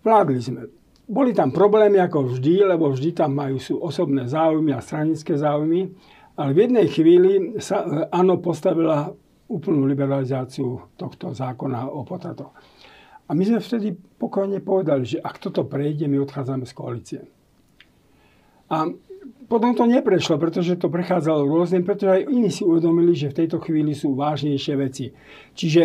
Vládli 0.03 0.39
sme. 0.43 0.78
Boli 1.09 1.33
tam 1.33 1.49
problémy 1.49 1.97
ako 1.97 2.37
vždy, 2.37 2.69
lebo 2.69 2.93
vždy 2.93 3.17
tam 3.17 3.33
majú 3.33 3.57
sú 3.57 3.81
osobné 3.81 4.29
záujmy 4.29 4.77
a 4.77 4.85
stranické 4.85 5.33
záujmy. 5.33 5.89
Ale 6.37 6.53
v 6.53 6.69
jednej 6.69 6.87
chvíli 6.87 7.31
sa 7.57 7.81
áno 8.13 8.37
postavila 8.37 9.09
úplnú 9.49 9.89
liberalizáciu 9.89 10.93
tohto 10.93 11.33
zákona 11.33 11.89
o 11.89 12.05
potratoch. 12.05 12.53
A 13.25 13.33
my 13.33 13.41
sme 13.41 13.59
vtedy 13.61 13.97
pokojne 13.97 14.61
povedali, 14.61 15.05
že 15.05 15.21
ak 15.21 15.41
toto 15.41 15.65
prejde, 15.65 16.05
my 16.05 16.21
odchádzame 16.21 16.69
z 16.69 16.73
koalície. 16.77 17.21
A 18.69 18.85
potom 19.49 19.73
to 19.73 19.89
neprešlo, 19.89 20.37
pretože 20.37 20.77
to 20.77 20.93
prechádzalo 20.93 21.49
rôzne, 21.49 21.81
pretože 21.81 22.21
aj 22.21 22.29
iní 22.29 22.53
si 22.53 22.61
uvedomili, 22.61 23.17
že 23.17 23.33
v 23.33 23.45
tejto 23.45 23.57
chvíli 23.57 23.97
sú 23.97 24.13
vážnejšie 24.13 24.73
veci. 24.77 25.09
Čiže 25.57 25.81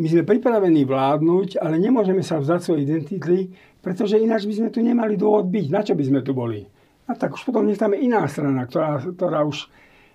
my 0.00 0.06
sme 0.08 0.22
pripravení 0.24 0.88
vládnuť, 0.88 1.60
ale 1.60 1.76
nemôžeme 1.76 2.24
sa 2.24 2.40
vzdať 2.40 2.60
svojej 2.64 2.82
identity, 2.88 3.52
pretože 3.84 4.16
ináč 4.16 4.48
by 4.48 4.54
sme 4.64 4.68
tu 4.72 4.80
nemali 4.80 5.20
dôvod 5.20 5.44
byť. 5.52 5.66
Na 5.68 5.84
čo 5.84 5.92
by 5.92 6.04
sme 6.08 6.20
tu 6.24 6.32
boli? 6.32 6.64
A 7.04 7.12
tak 7.12 7.36
už 7.36 7.44
potom 7.44 7.68
nech 7.68 7.76
tam 7.76 7.92
je 7.92 8.08
iná 8.08 8.24
strana, 8.24 8.64
ktorá, 8.64 9.04
ktorá 9.04 9.44
už 9.44 9.68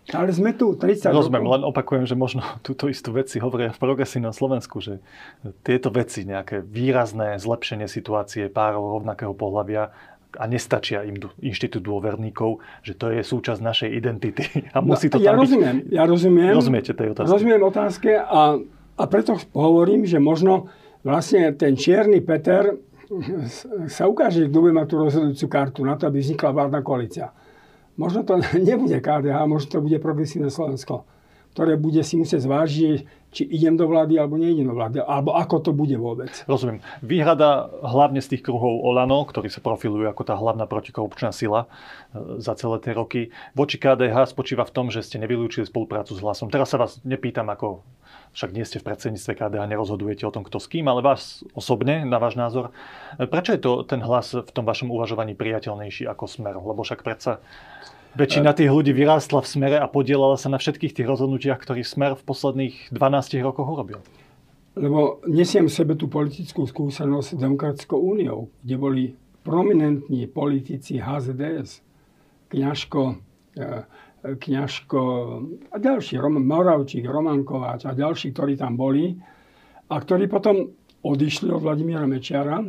ale 0.09 0.33
sme 0.33 0.57
tu 0.57 0.73
30 0.73 1.13
Rozumiem, 1.13 1.45
rokov. 1.45 1.53
len 1.53 1.63
opakujem, 1.69 2.05
že 2.09 2.15
možno 2.17 2.41
túto 2.65 2.89
istú 2.89 3.13
veci 3.13 3.37
hovoria 3.37 3.69
v 3.69 3.77
progresívnom 3.77 4.33
Slovensku, 4.33 4.81
že 4.81 4.97
tieto 5.61 5.93
veci, 5.93 6.25
nejaké 6.25 6.65
výrazné 6.65 7.37
zlepšenie 7.37 7.85
situácie 7.85 8.49
párov 8.49 9.01
rovnakého 9.01 9.37
pohľavia 9.37 9.93
a 10.37 10.45
nestačia 10.45 11.01
im 11.09 11.17
inštitút 11.41 11.81
dôverníkov, 11.81 12.61
že 12.85 12.93
to 12.93 13.09
je 13.09 13.25
súčasť 13.25 13.61
našej 13.65 13.89
identity. 13.89 14.45
A 14.77 14.81
musí 14.81 15.09
to 15.09 15.17
no, 15.17 15.25
ja 15.25 15.33
tam 15.33 15.41
rozumiem, 15.41 15.75
byť. 15.81 15.89
Ja 15.89 16.03
rozumiem. 16.05 16.53
Rozumiete 16.53 16.91
tej 16.93 17.07
otázke? 17.17 17.33
Rozumiem 17.33 17.61
otázke 17.65 18.09
a, 18.13 18.41
a 18.93 19.03
preto 19.09 19.41
hovorím, 19.57 20.05
že 20.05 20.21
možno 20.21 20.69
vlastne 21.01 21.49
ten 21.57 21.73
čierny 21.73 22.21
Peter 22.21 22.77
sa 23.95 24.03
ukáže, 24.05 24.47
kto 24.47 24.57
bude 24.61 24.73
mať 24.75 24.87
tú 24.87 24.95
rozhodujúcu 25.01 25.45
kartu 25.49 25.81
na 25.85 25.97
to, 25.97 26.09
aby 26.09 26.21
vznikla 26.21 26.53
vládna 26.53 26.79
koalícia. 26.85 27.33
Možno 27.99 28.23
to 28.23 28.39
nebude 28.69 28.97
KDH, 29.01 29.37
možno 29.49 29.67
to 29.67 29.85
bude 29.85 29.97
progresívne 29.99 30.47
Slovensko, 30.53 31.03
ktoré 31.57 31.75
bude 31.75 31.99
si 32.05 32.15
musieť 32.15 32.45
zvážiť, 32.45 32.99
či 33.29 33.45
idem 33.45 33.77
do 33.77 33.85
vlády 33.85 34.17
alebo 34.17 34.41
neidem 34.41 34.65
do 34.65 34.73
vlády, 34.73 35.05
alebo 35.05 35.37
ako 35.37 35.69
to 35.69 35.71
bude 35.73 35.93
vôbec. 36.01 36.33
Rozumiem. 36.49 36.81
Výhrada 37.05 37.69
hlavne 37.85 38.25
z 38.25 38.33
tých 38.33 38.41
kruhov 38.41 38.81
Olano, 38.81 39.21
ktorí 39.21 39.53
sa 39.53 39.61
profilujú 39.61 40.09
ako 40.09 40.23
tá 40.25 40.33
hlavná 40.33 40.65
protikorupčná 40.65 41.29
sila 41.29 41.69
e, 42.09 42.41
za 42.41 42.57
celé 42.57 42.81
tie 42.81 42.93
roky, 42.97 43.29
voči 43.53 43.77
KDH 43.77 44.33
spočíva 44.33 44.65
v 44.65 44.73
tom, 44.73 44.89
že 44.89 45.05
ste 45.05 45.21
nevylúčili 45.21 45.69
spoluprácu 45.69 46.17
s 46.17 46.23
hlasom. 46.25 46.49
Teraz 46.49 46.73
sa 46.73 46.81
vás 46.81 46.97
nepýtam 47.05 47.45
ako 47.53 47.85
však 48.33 48.53
nie 48.53 48.65
ste 48.65 48.77
v 48.77 48.87
predsedníctve 48.87 49.33
KDH, 49.35 49.63
nerozhodujete 49.69 50.23
o 50.25 50.33
tom, 50.33 50.45
kto 50.45 50.61
s 50.61 50.69
kým, 50.69 50.85
ale 50.87 51.01
vás 51.01 51.41
osobne, 51.57 52.05
na 52.05 52.21
váš 52.21 52.37
názor, 52.37 52.71
prečo 53.17 53.53
je 53.55 53.61
to 53.61 53.83
ten 53.83 53.99
hlas 54.05 54.33
v 54.37 54.51
tom 54.53 54.63
vašom 54.63 54.93
uvažovaní 54.93 55.33
priateľnejší 55.33 56.05
ako 56.05 56.25
smer? 56.29 56.55
Lebo 56.57 56.85
však 56.85 57.01
predsa 57.01 57.41
väčšina 58.17 58.53
tých 58.57 58.71
ľudí 58.73 58.93
vyrástla 58.93 59.41
v 59.41 59.49
smere 59.49 59.77
a 59.77 59.89
podielala 59.89 60.37
sa 60.37 60.49
na 60.49 60.57
všetkých 60.57 60.95
tých 60.95 61.07
rozhodnutiach, 61.09 61.59
ktorý 61.61 61.81
smer 61.85 62.17
v 62.17 62.23
posledných 62.25 62.75
12 62.93 63.45
rokoch 63.45 63.67
urobil. 63.69 64.01
Lebo 64.79 65.19
nesiem 65.27 65.67
v 65.67 65.75
sebe 65.75 65.93
tú 65.99 66.07
politickú 66.07 66.63
skúsenosť 66.63 67.35
s 67.35 67.39
Demokratickou 67.41 67.99
úniou, 67.99 68.47
kde 68.63 68.75
boli 68.79 69.03
prominentní 69.43 70.29
politici 70.29 71.01
HZDS, 71.01 71.81
Kňažko, 72.49 73.01
eh, 73.57 73.85
Kňažko 74.19 75.01
a 75.71 75.75
ďalší, 75.79 76.19
Moravčík, 76.19 77.07
Roman 77.07 77.47
a 77.47 77.91
ďalší, 77.95 78.35
ktorí 78.35 78.59
tam 78.59 78.75
boli 78.75 79.15
a 79.89 79.95
ktorí 79.95 80.27
potom 80.27 80.75
odišli 80.99 81.47
od 81.49 81.63
Vladimíra 81.63 82.03
Mečiara 82.03 82.59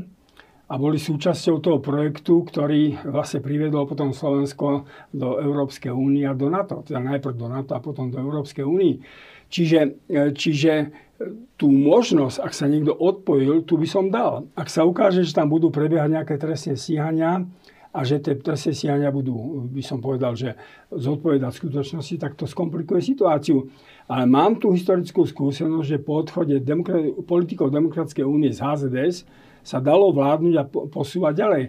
a 0.70 0.74
boli 0.78 1.02
súčasťou 1.02 1.58
toho 1.58 1.78
projektu, 1.82 2.46
ktorý 2.46 3.02
vlastne 3.10 3.42
priviedol 3.42 3.90
potom 3.90 4.14
Slovensko 4.14 4.86
do 5.10 5.42
Európskej 5.42 5.90
únie 5.90 6.22
a 6.22 6.38
do 6.38 6.46
NATO. 6.46 6.86
Teda 6.86 7.02
najprv 7.02 7.34
do 7.34 7.50
NATO 7.50 7.74
a 7.74 7.82
potom 7.82 8.14
do 8.14 8.22
Európskej 8.22 8.62
únie. 8.62 9.02
Čiže, 9.50 10.06
čiže 10.38 10.94
tú 11.58 11.74
možnosť, 11.74 12.38
ak 12.38 12.52
sa 12.54 12.70
niekto 12.70 12.94
odpojil, 12.94 13.66
tu 13.66 13.82
by 13.82 13.88
som 13.90 14.14
dal. 14.14 14.46
Ak 14.54 14.70
sa 14.70 14.86
ukáže, 14.86 15.26
že 15.26 15.34
tam 15.34 15.50
budú 15.50 15.74
prebiehať 15.74 16.22
nejaké 16.22 16.38
trestné 16.38 16.78
stíhania, 16.78 17.42
a 17.90 18.07
že 18.07 18.22
tie 18.22 18.38
trestné 18.38 19.11
budú, 19.11 19.66
by 19.66 19.83
som 19.83 19.98
povedal, 19.98 20.38
že 20.38 20.55
zodpovedať 20.94 21.50
v 21.50 21.61
skutočnosti, 21.66 22.14
tak 22.22 22.38
to 22.38 22.46
skomplikuje 22.46 23.03
situáciu. 23.03 23.66
Ale 24.07 24.31
mám 24.31 24.62
tu 24.62 24.70
historickú 24.70 25.26
skúsenosť, 25.26 25.87
že 25.87 25.98
po 25.98 26.22
odchode 26.22 26.62
demokra- 26.62 27.11
politikov 27.26 27.74
Demokratskej 27.74 28.22
únie 28.22 28.55
z 28.55 28.62
HZDS 28.62 29.26
sa 29.66 29.83
dalo 29.83 30.14
vládnuť 30.14 30.55
a 30.55 30.64
posúvať 30.70 31.35
ďalej. 31.35 31.64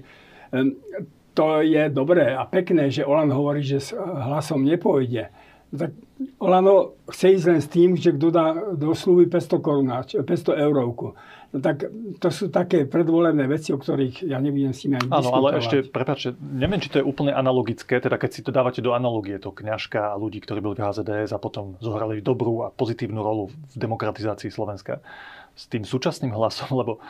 To 1.34 1.64
je 1.64 1.84
dobré 1.90 2.38
a 2.38 2.44
pekné, 2.46 2.94
že 2.94 3.08
Olan 3.08 3.32
hovorí, 3.34 3.66
že 3.66 3.82
s 3.82 3.90
hlasom 3.98 4.62
nepôjde. 4.62 5.32
Tak 5.72 5.96
Olano 6.38 7.00
chce 7.08 7.40
ísť 7.40 7.48
len 7.48 7.62
s 7.64 7.72
tým, 7.72 7.90
že 7.96 8.12
kto 8.12 8.28
dá 8.28 8.52
do 8.76 8.92
slúby 8.92 9.32
500 9.32 9.64
korunáč, 9.64 10.08
500 10.20 10.60
eurovku. 10.68 11.16
No 11.52 11.60
tak 11.60 11.84
to 12.24 12.30
sú 12.32 12.48
také 12.48 12.88
predvolebné 12.88 13.44
veci, 13.44 13.76
o 13.76 13.80
ktorých 13.80 14.24
ja 14.24 14.40
nebudem 14.40 14.72
s 14.72 14.88
nimi 14.88 14.96
ani 15.04 15.12
Áno, 15.12 15.36
ale 15.36 15.60
ešte, 15.60 15.84
prepáčte, 15.84 16.40
neviem, 16.40 16.80
či 16.80 16.88
to 16.88 17.04
je 17.04 17.06
úplne 17.06 17.36
analogické, 17.36 18.00
teda 18.00 18.16
keď 18.16 18.30
si 18.32 18.40
to 18.40 18.56
dávate 18.56 18.80
do 18.80 18.96
analogie, 18.96 19.36
to 19.36 19.52
kňažka 19.52 20.16
a 20.16 20.16
ľudí, 20.16 20.40
ktorí 20.40 20.64
boli 20.64 20.80
v 20.80 20.88
HZDS 20.88 21.36
a 21.36 21.44
potom 21.44 21.76
zohrali 21.84 22.24
dobrú 22.24 22.64
a 22.64 22.72
pozitívnu 22.72 23.20
rolu 23.20 23.52
v 23.52 23.76
demokratizácii 23.76 24.48
Slovenska 24.48 25.04
s 25.52 25.68
tým 25.68 25.84
súčasným 25.84 26.32
hlasom, 26.32 26.72
lebo 26.82 27.04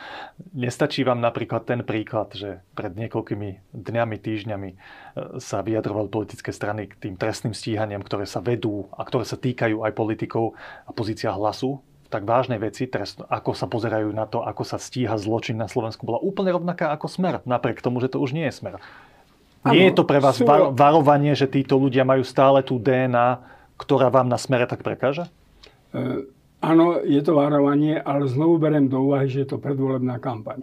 nestačí 0.58 1.06
vám 1.06 1.22
napríklad 1.22 1.62
ten 1.62 1.86
príklad, 1.86 2.34
že 2.34 2.66
pred 2.74 2.92
niekoľkými 2.98 3.70
dňami, 3.70 4.16
týždňami 4.18 4.70
e, 4.74 4.76
sa 5.38 5.62
vyjadrovali 5.62 6.10
politické 6.10 6.50
strany 6.50 6.90
k 6.90 6.98
tým 6.98 7.14
trestným 7.14 7.54
stíhaniam, 7.54 8.02
ktoré 8.02 8.26
sa 8.26 8.42
vedú 8.42 8.90
a 8.90 9.06
ktoré 9.06 9.22
sa 9.22 9.38
týkajú 9.38 9.86
aj 9.86 9.92
politikov 9.94 10.58
a 10.82 10.90
pozícia 10.90 11.30
hlasu 11.30 11.78
tak 12.12 12.28
vážnej 12.28 12.60
veci, 12.60 12.84
trest, 12.84 13.24
ako 13.24 13.56
sa 13.56 13.64
pozerajú 13.64 14.12
na 14.12 14.28
to, 14.28 14.44
ako 14.44 14.68
sa 14.68 14.76
stíha 14.76 15.16
zločin 15.16 15.56
na 15.56 15.64
Slovensku, 15.64 16.04
bola 16.04 16.20
úplne 16.20 16.52
rovnaká 16.52 16.92
ako 16.92 17.08
smer, 17.08 17.40
napriek 17.48 17.80
tomu, 17.80 18.04
že 18.04 18.12
to 18.12 18.20
už 18.20 18.36
nie 18.36 18.44
je 18.52 18.60
smer. 18.60 18.76
Ano, 19.64 19.72
nie 19.72 19.88
je 19.88 19.96
to 19.96 20.04
pre 20.04 20.20
vás 20.20 20.36
sú... 20.36 20.44
varovanie, 20.76 21.32
že 21.32 21.48
títo 21.48 21.80
ľudia 21.80 22.04
majú 22.04 22.20
stále 22.20 22.60
tú 22.60 22.76
DNA, 22.76 23.40
ktorá 23.80 24.12
vám 24.12 24.28
na 24.28 24.36
smere 24.36 24.68
tak 24.68 24.84
prekáža? 24.84 25.32
E, 25.96 26.28
áno, 26.60 27.00
je 27.00 27.22
to 27.24 27.40
varovanie, 27.40 27.96
ale 27.96 28.28
znovu 28.28 28.60
berem 28.60 28.92
do 28.92 29.08
úvahy, 29.08 29.32
že 29.32 29.48
je 29.48 29.56
to 29.56 29.62
predvolebná 29.62 30.20
kampaň. 30.20 30.60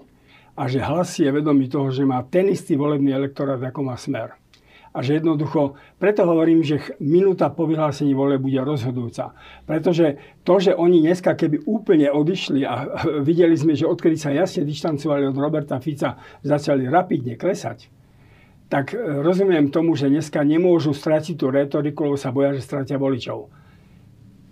A 0.60 0.68
že 0.70 0.84
hlas 0.84 1.16
je 1.16 1.32
vedomý 1.32 1.72
toho, 1.72 1.90
že 1.90 2.04
má 2.04 2.22
ten 2.28 2.52
istý 2.52 2.76
volebný 2.76 3.16
elektorát, 3.16 3.58
ako 3.64 3.82
má 3.82 3.96
smer 3.98 4.36
a 4.90 5.06
že 5.06 5.22
jednoducho, 5.22 5.78
preto 6.02 6.26
hovorím, 6.26 6.66
že 6.66 6.98
minúta 6.98 7.54
po 7.54 7.70
vyhlásení 7.70 8.18
vole 8.18 8.42
bude 8.42 8.58
rozhodujúca. 8.58 9.38
Pretože 9.70 10.18
to, 10.42 10.58
že 10.58 10.74
oni 10.74 11.06
dneska 11.06 11.38
keby 11.38 11.62
úplne 11.70 12.10
odišli 12.10 12.66
a 12.66 12.74
videli 13.30 13.54
sme, 13.54 13.78
že 13.78 13.86
odkedy 13.86 14.18
sa 14.18 14.34
jasne 14.34 14.66
dištancovali 14.66 15.30
od 15.30 15.38
Roberta 15.38 15.78
Fica, 15.78 16.18
začali 16.42 16.90
rapidne 16.90 17.38
klesať, 17.38 17.90
tak 18.70 18.94
e, 18.94 18.98
rozumiem 18.98 19.70
tomu, 19.70 19.94
že 19.94 20.10
dneska 20.10 20.42
nemôžu 20.42 20.94
stratiť 20.94 21.36
tú 21.38 21.54
retoriku, 21.54 22.10
lebo 22.10 22.18
sa 22.18 22.34
boja, 22.34 22.58
že 22.58 22.66
stratia 22.66 22.98
voličov. 22.98 23.50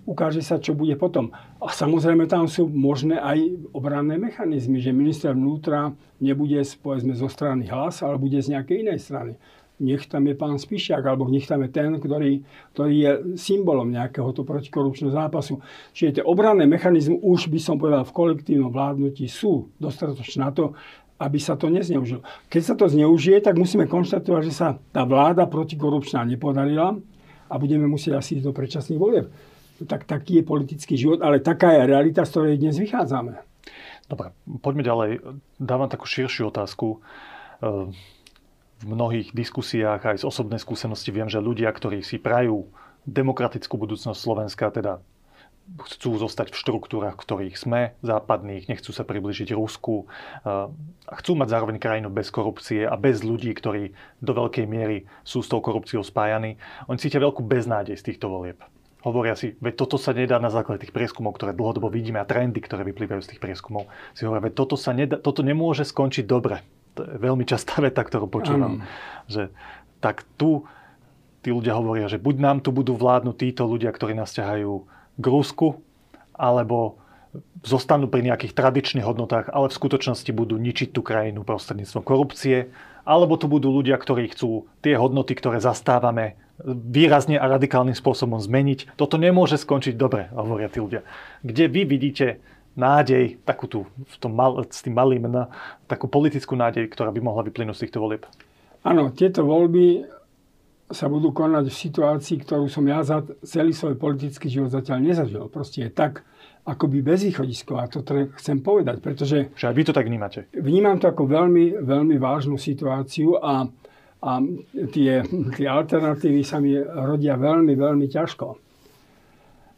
Ukáže 0.07 0.39
sa, 0.39 0.55
čo 0.55 0.71
bude 0.71 0.95
potom. 0.95 1.35
A 1.59 1.67
samozrejme 1.67 2.31
tam 2.31 2.47
sú 2.47 2.63
možné 2.71 3.19
aj 3.19 3.67
obranné 3.75 4.15
mechanizmy, 4.15 4.79
že 4.79 4.95
minister 4.95 5.35
vnútra 5.35 5.91
nebude 6.23 6.63
povedzme 6.79 7.11
zo 7.11 7.27
strany 7.27 7.67
hlas, 7.67 7.99
ale 7.99 8.15
bude 8.15 8.39
z 8.39 8.55
nejakej 8.55 8.87
inej 8.87 8.99
strany 9.03 9.35
nech 9.77 10.09
tam 10.09 10.25
je 10.25 10.33
pán 10.33 10.57
Spišiak, 10.57 11.05
alebo 11.05 11.29
nech 11.29 11.45
tam 11.45 11.61
je 11.61 11.69
ten, 11.69 11.93
ktorý, 11.97 12.41
ktorý 12.73 12.95
je 12.97 13.11
symbolom 13.37 13.93
nejakého 13.93 14.33
to 14.33 14.41
protikorupčného 14.41 15.13
zápasu. 15.13 15.61
Čiže 15.93 16.21
tie 16.21 16.23
obranné 16.25 16.65
mechanizmy 16.65 17.21
už 17.21 17.53
by 17.53 17.59
som 17.61 17.77
povedal 17.77 18.01
v 18.01 18.15
kolektívnom 18.15 18.73
vládnutí 18.73 19.29
sú 19.29 19.69
dostatočné 19.77 20.41
na 20.41 20.49
to, 20.49 20.73
aby 21.17 21.37
sa 21.41 21.57
to 21.57 21.69
nezneužilo. 21.69 22.21
Keď 22.49 22.61
sa 22.61 22.73
to 22.77 22.85
zneužije, 22.89 23.41
tak 23.41 23.57
musíme 23.57 23.89
konštatovať, 23.89 24.41
že 24.45 24.53
sa 24.53 24.77
tá 24.93 25.01
vláda 25.01 25.49
protikorupčná 25.49 26.21
nepodarila 26.25 26.97
a 27.49 27.53
budeme 27.57 27.89
musieť 27.89 28.21
asi 28.21 28.37
ísť 28.37 28.45
do 28.45 28.53
predčasných 28.53 29.01
volieb. 29.01 29.29
Tak, 29.77 30.09
taký 30.09 30.41
je 30.41 30.43
politický 30.45 30.97
život, 30.97 31.21
ale 31.21 31.37
taká 31.37 31.73
je 31.73 31.89
realita, 31.89 32.25
z 32.25 32.33
ktorej 32.33 32.61
dnes 32.61 32.81
vychádzame. 32.81 33.33
Dobre, 34.09 34.33
poďme 34.61 34.83
ďalej. 34.85 35.09
Dávam 35.61 35.89
takú 35.89 36.09
širšiu 36.09 36.49
otázku 36.49 37.01
v 38.77 38.85
mnohých 38.85 39.33
diskusiách 39.33 40.05
aj 40.05 40.17
z 40.21 40.27
osobnej 40.27 40.61
skúsenosti 40.61 41.09
viem, 41.09 41.25
že 41.25 41.41
ľudia, 41.41 41.73
ktorí 41.73 42.05
si 42.05 42.21
prajú 42.21 42.69
demokratickú 43.09 43.73
budúcnosť 43.79 44.19
Slovenska, 44.19 44.69
teda 44.69 45.01
chcú 45.67 46.15
zostať 46.15 46.55
v 46.55 46.59
štruktúrach, 46.63 47.19
ktorých 47.19 47.59
sme, 47.59 47.91
západných, 47.99 48.71
nechcú 48.71 48.95
sa 48.95 49.03
približiť 49.03 49.51
Rusku 49.51 50.07
a 50.47 51.13
chcú 51.19 51.35
mať 51.35 51.47
zároveň 51.51 51.75
krajinu 51.75 52.07
bez 52.07 52.31
korupcie 52.31 52.87
a 52.87 52.95
bez 52.95 53.19
ľudí, 53.19 53.51
ktorí 53.51 53.91
do 54.23 54.31
veľkej 54.31 54.63
miery 54.63 55.03
sú 55.27 55.43
s 55.43 55.51
tou 55.51 55.59
korupciou 55.59 56.07
spájani. 56.07 56.55
Oni 56.87 57.01
cítia 57.01 57.19
veľkú 57.19 57.43
beznádej 57.43 57.99
z 57.99 58.05
týchto 58.13 58.31
volieb. 58.31 58.63
Hovoria 59.03 59.35
si, 59.35 59.59
veď 59.59 59.87
toto 59.87 59.99
sa 59.99 60.15
nedá 60.15 60.39
na 60.39 60.51
základe 60.51 60.87
tých 60.87 60.95
prieskumov, 60.95 61.35
ktoré 61.35 61.51
dlhodobo 61.51 61.91
vidíme 61.91 62.19
a 62.19 62.27
trendy, 62.27 62.63
ktoré 62.63 62.87
vyplývajú 62.87 63.21
z 63.23 63.29
tých 63.35 63.43
prieskumov. 63.43 63.91
Si 64.15 64.23
hovoria, 64.23 64.47
veď 64.47 64.55
toto, 64.55 64.75
sa 64.79 64.95
nedá, 64.95 65.19
toto 65.19 65.43
nemôže 65.43 65.83
skončiť 65.83 66.23
dobre 66.27 66.63
je 67.03 67.17
veľmi 67.21 67.45
častá 67.45 67.77
veta, 67.85 68.01
ktorú 68.01 68.25
počúvam. 68.29 68.81
Že, 69.29 69.53
tak 70.01 70.25
tu 70.37 70.65
tí 71.45 71.55
ľudia 71.55 71.79
hovoria, 71.79 72.11
že 72.11 72.19
buď 72.19 72.35
nám 72.43 72.57
tu 72.59 72.75
budú 72.75 72.97
vládnuť 72.97 73.35
títo 73.39 73.63
ľudia, 73.69 73.93
ktorí 73.93 74.11
nás 74.17 74.35
ťahajú 74.35 74.83
k 75.15 75.25
Rusku, 75.25 75.79
alebo 76.35 76.99
zostanú 77.63 78.11
pri 78.11 78.27
nejakých 78.27 78.51
tradičných 78.51 79.05
hodnotách, 79.05 79.53
ale 79.55 79.69
v 79.71 79.77
skutočnosti 79.77 80.27
budú 80.33 80.59
ničiť 80.59 80.91
tú 80.91 80.99
krajinu 80.99 81.47
prostredníctvom 81.47 82.03
korupcie, 82.03 82.67
alebo 83.07 83.39
tu 83.39 83.47
budú 83.47 83.71
ľudia, 83.71 83.95
ktorí 83.95 84.35
chcú 84.35 84.67
tie 84.83 84.99
hodnoty, 84.99 85.39
ktoré 85.39 85.63
zastávame, 85.63 86.35
výrazne 86.67 87.37
a 87.37 87.45
radikálnym 87.47 87.93
spôsobom 87.93 88.41
zmeniť. 88.41 88.97
Toto 88.97 89.15
nemôže 89.21 89.55
skončiť 89.61 89.93
dobre, 89.95 90.27
hovoria 90.33 90.67
tí 90.67 90.81
ľudia. 90.81 91.05
Kde 91.45 91.69
vy 91.69 91.81
vidíte 91.85 92.41
nádej, 92.77 93.41
takú 93.43 93.65
tú, 93.65 93.79
v 93.89 94.15
tom 94.21 94.37
mal, 94.37 94.61
s 94.69 94.85
tým 94.85 94.93
malým, 94.93 95.25
na, 95.27 95.49
takú 95.89 96.05
politickú 96.05 96.53
nádej, 96.53 96.87
ktorá 96.87 97.09
by 97.09 97.19
mohla 97.19 97.41
vyplynúť 97.43 97.75
z 97.75 97.83
týchto 97.89 97.99
volieb? 97.99 98.23
Áno, 98.85 99.11
tieto 99.11 99.43
voľby 99.43 100.05
sa 100.87 101.11
budú 101.11 101.35
konať 101.35 101.67
v 101.67 101.75
situácii, 101.75 102.37
ktorú 102.47 102.71
som 102.71 102.87
ja 102.87 103.03
za 103.03 103.19
celý 103.43 103.75
svoj 103.75 103.99
politický 103.99 104.47
život 104.47 104.71
zatiaľ 104.71 105.03
nezažil. 105.03 105.51
Proste 105.51 105.83
je 105.83 105.91
tak 105.91 106.23
akoby 106.63 107.03
bezvýchodisko 107.03 107.79
a 107.79 107.91
to 107.91 108.03
tre- 108.03 108.31
chcem 108.39 108.63
povedať, 108.63 109.03
pretože... 109.03 109.51
Že 109.55 109.67
aj 109.71 109.75
vy 109.75 109.83
to 109.83 109.95
tak 109.95 110.07
vnímate? 110.07 110.39
Vnímam 110.55 110.99
to 110.99 111.11
ako 111.11 111.27
veľmi, 111.27 111.79
veľmi 111.83 112.15
vážnu 112.19 112.55
situáciu 112.55 113.39
a, 113.39 113.67
a 114.23 114.31
tie, 114.91 115.23
tie 115.55 115.67
alternatívy 115.67 116.43
sa 116.43 116.59
mi 116.59 116.75
rodia 116.79 117.39
veľmi, 117.39 117.71
veľmi 117.75 118.07
ťažko. 118.07 118.47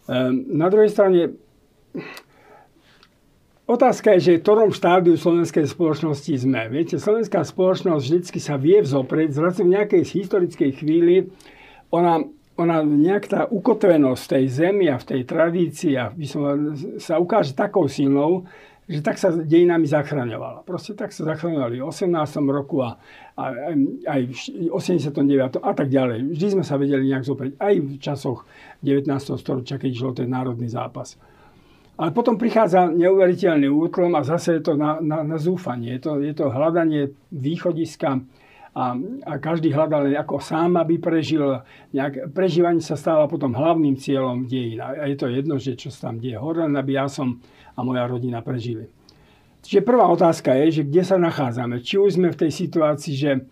Ehm, 0.09 0.49
na 0.57 0.65
druhej 0.69 0.89
strane 0.89 1.21
Otázka 3.69 4.17
je, 4.17 4.33
že 4.33 4.33
v 4.33 4.41
ktorom 4.41 4.73
štádiu 4.73 5.13
slovenskej 5.13 5.69
spoločnosti 5.69 6.41
sme. 6.41 6.73
Viete, 6.73 6.97
slovenská 6.97 7.45
spoločnosť 7.45 8.01
vždy 8.01 8.41
sa 8.41 8.57
vie 8.57 8.81
vzoprieť, 8.81 9.37
zrazu 9.37 9.61
v 9.61 9.77
nejakej 9.77 10.09
historickej 10.09 10.81
chvíli 10.81 11.29
ona, 11.93 12.25
ona 12.57 12.81
nejak 12.81 13.29
tá 13.29 13.45
ukotvenosť 13.45 14.23
tej 14.25 14.45
zemi 14.49 14.89
a 14.89 14.97
v 14.97 15.05
tej 15.13 15.21
tradícii 15.21 15.93
a 16.01 16.09
som, 16.25 16.73
sa 16.97 17.21
ukáže 17.21 17.53
takou 17.53 17.85
silnou, 17.85 18.49
že 18.89 19.05
tak 19.05 19.21
sa 19.21 19.29
dejinami 19.29 19.85
zachraňovala. 19.85 20.65
Proste 20.65 20.97
tak 20.97 21.13
sa 21.13 21.29
zachraňovali 21.29 21.77
v 21.77 21.85
18. 21.85 22.09
roku 22.49 22.81
a, 22.81 22.97
a 23.37 23.53
aj 24.09 24.21
v 24.33 24.73
89. 24.73 25.61
a 25.61 25.71
tak 25.77 25.93
ďalej. 25.93 26.25
Vždy 26.33 26.47
sme 26.57 26.65
sa 26.65 26.73
vedeli 26.73 27.13
nejak 27.13 27.21
zoprieť, 27.21 27.53
aj 27.61 27.73
v 27.85 27.89
časoch 28.01 28.49
19. 28.81 29.13
storočia, 29.37 29.77
keď 29.77 29.89
išlo 29.93 30.17
ten 30.17 30.33
národný 30.33 30.73
zápas. 30.73 31.21
Ale 31.99 32.15
potom 32.15 32.39
prichádza 32.39 32.95
neuveriteľný 32.95 33.67
útlom 33.67 34.15
a 34.15 34.23
zase 34.23 34.57
je 34.57 34.71
to 34.71 34.73
na, 34.79 35.03
na, 35.03 35.19
na 35.19 35.35
zúfanie. 35.35 35.99
Je 35.99 36.01
to, 36.07 36.11
je 36.23 36.31
to 36.31 36.47
hľadanie 36.47 37.11
východiska 37.27 38.23
a, 38.71 38.95
a 39.27 39.33
každý 39.35 39.75
hľadal 39.75 40.07
ako 40.15 40.39
sám, 40.39 40.79
aby 40.79 40.95
prežil. 40.95 41.59
Nejak, 41.91 42.31
prežívanie 42.31 42.79
sa 42.79 42.95
stáva 42.95 43.27
potom 43.27 43.51
hlavným 43.51 43.99
cieľom 43.99 44.47
dejín. 44.47 44.79
A 44.79 45.11
je 45.11 45.17
to 45.19 45.27
jedno, 45.27 45.59
že 45.59 45.75
čo 45.75 45.91
sa 45.91 46.07
tam 46.07 46.23
deje 46.23 46.39
hore, 46.39 46.63
aby 46.63 46.91
ja 46.95 47.11
som 47.11 47.43
a 47.75 47.83
moja 47.83 48.07
rodina 48.07 48.39
prežili. 48.39 48.87
Čiže 49.59 49.83
prvá 49.83 50.07
otázka 50.07 50.55
je, 50.55 50.81
že 50.81 50.87
kde 50.87 51.03
sa 51.03 51.19
nachádzame. 51.19 51.83
Či 51.83 51.99
už 51.99 52.15
sme 52.15 52.31
v 52.31 52.47
tej 52.47 52.51
situácii, 52.55 53.11
že 53.11 53.43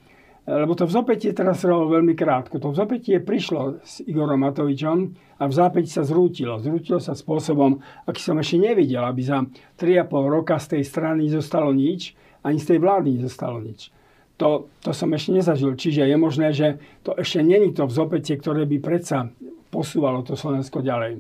lebo 0.47 0.79
to 0.79 0.87
v 0.87 0.95
zopätie 0.95 1.35
teraz 1.35 1.59
trvalo 1.59 1.91
veľmi 1.91 2.15
krátko. 2.15 2.55
To 2.63 2.71
v 2.71 2.79
zopätie 2.79 3.19
prišlo 3.19 3.83
s 3.83 3.99
Igorom 4.07 4.47
Matovičom 4.47 5.11
a 5.37 5.43
v 5.43 5.53
zápäti 5.53 5.91
sa 5.91 6.07
zrútilo. 6.07 6.55
Zrútilo 6.63 7.03
sa 7.03 7.11
spôsobom, 7.11 7.83
aký 8.07 8.23
som 8.23 8.39
ešte 8.39 8.55
nevidel, 8.55 9.03
aby 9.03 9.21
za 9.27 9.43
3,5 9.75 10.07
roka 10.07 10.55
z 10.55 10.79
tej 10.79 10.83
strany 10.87 11.27
zostalo 11.27 11.75
nič, 11.75 12.15
ani 12.47 12.63
z 12.63 12.73
tej 12.73 12.79
vlády 12.79 13.19
nezostalo 13.19 13.59
nič. 13.59 13.91
To, 14.39 14.71
to 14.79 14.95
som 14.95 15.11
ešte 15.11 15.35
nezažil. 15.35 15.75
Čiže 15.75 16.07
je 16.07 16.15
možné, 16.15 16.55
že 16.55 16.79
to 17.03 17.11
ešte 17.19 17.43
není 17.43 17.75
to 17.75 17.83
v 17.83 17.91
zopätie, 17.91 18.39
ktoré 18.39 18.63
by 18.63 18.77
predsa 18.79 19.27
posúvalo 19.67 20.23
to 20.23 20.39
Slovensko 20.39 20.79
ďalej. 20.79 21.19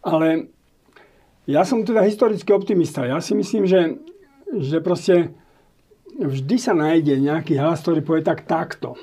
Ale 0.00 0.48
ja 1.44 1.60
som 1.68 1.84
teda 1.84 2.00
historický 2.08 2.56
optimista. 2.56 3.04
Ja 3.04 3.20
si 3.20 3.36
myslím, 3.36 3.68
že, 3.68 4.00
že 4.56 4.80
proste 4.80 5.36
vždy 6.14 6.56
sa 6.56 6.72
nájde 6.72 7.18
nejaký 7.20 7.58
hlas, 7.60 7.82
ktorý 7.82 8.00
povie 8.00 8.22
tak 8.22 8.46
takto. 8.48 8.94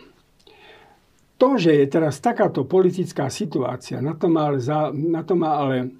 To, 1.37 1.59
že 1.59 1.75
je 1.75 1.85
teraz 1.91 2.23
takáto 2.23 2.63
politická 2.63 3.27
situácia, 3.27 3.99
na 3.99 4.15
to 4.15 4.31
má 4.31 4.47
ale, 4.47 4.63
za, 4.63 4.95
na 4.95 5.27
to 5.27 5.35
má 5.35 5.59
ale, 5.59 5.91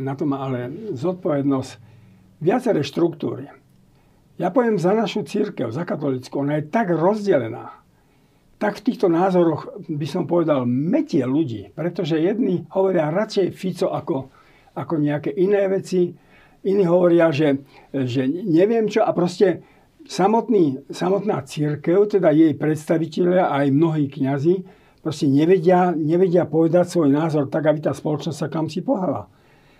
na 0.00 0.14
to 0.16 0.24
má 0.24 0.40
ale 0.40 0.72
zodpovednosť 0.96 1.70
viaceré 2.40 2.80
štruktúry. 2.80 3.50
Ja 4.36 4.52
poviem 4.52 4.76
za 4.76 4.92
našu 4.92 5.24
církev, 5.24 5.72
za 5.72 5.84
katolickú, 5.84 6.44
ona 6.44 6.60
je 6.60 6.68
tak 6.68 6.92
rozdelená. 6.92 7.76
tak 8.56 8.80
v 8.80 8.88
týchto 8.88 9.12
názoroch 9.12 9.68
by 9.84 10.06
som 10.08 10.24
povedal 10.24 10.64
metie 10.64 11.20
ľudí, 11.28 11.76
pretože 11.76 12.16
jedni 12.16 12.64
hovoria 12.72 13.12
radšej 13.12 13.52
Fico 13.52 13.92
ako, 13.92 14.32
ako 14.72 14.94
nejaké 14.96 15.28
iné 15.36 15.68
veci, 15.68 16.16
iní 16.64 16.84
hovoria, 16.88 17.28
že, 17.28 17.60
že 17.92 18.24
neviem 18.28 18.88
čo 18.88 19.04
a 19.04 19.12
proste 19.12 19.60
samotný, 20.08 20.86
samotná 20.90 21.42
církev, 21.42 22.06
teda 22.06 22.30
jej 22.32 22.54
predstaviteľia 22.54 23.50
aj 23.50 23.66
mnohí 23.74 24.06
kňazi, 24.10 24.62
proste 25.02 25.30
nevedia, 25.30 25.94
nevedia 25.94 26.46
povedať 26.46 26.90
svoj 26.90 27.10
názor 27.14 27.46
tak, 27.46 27.70
aby 27.70 27.78
tá 27.84 27.92
spoločnosť 27.94 28.38
sa 28.38 28.48
kam 28.50 28.66
si 28.66 28.82
pohala. 28.82 29.30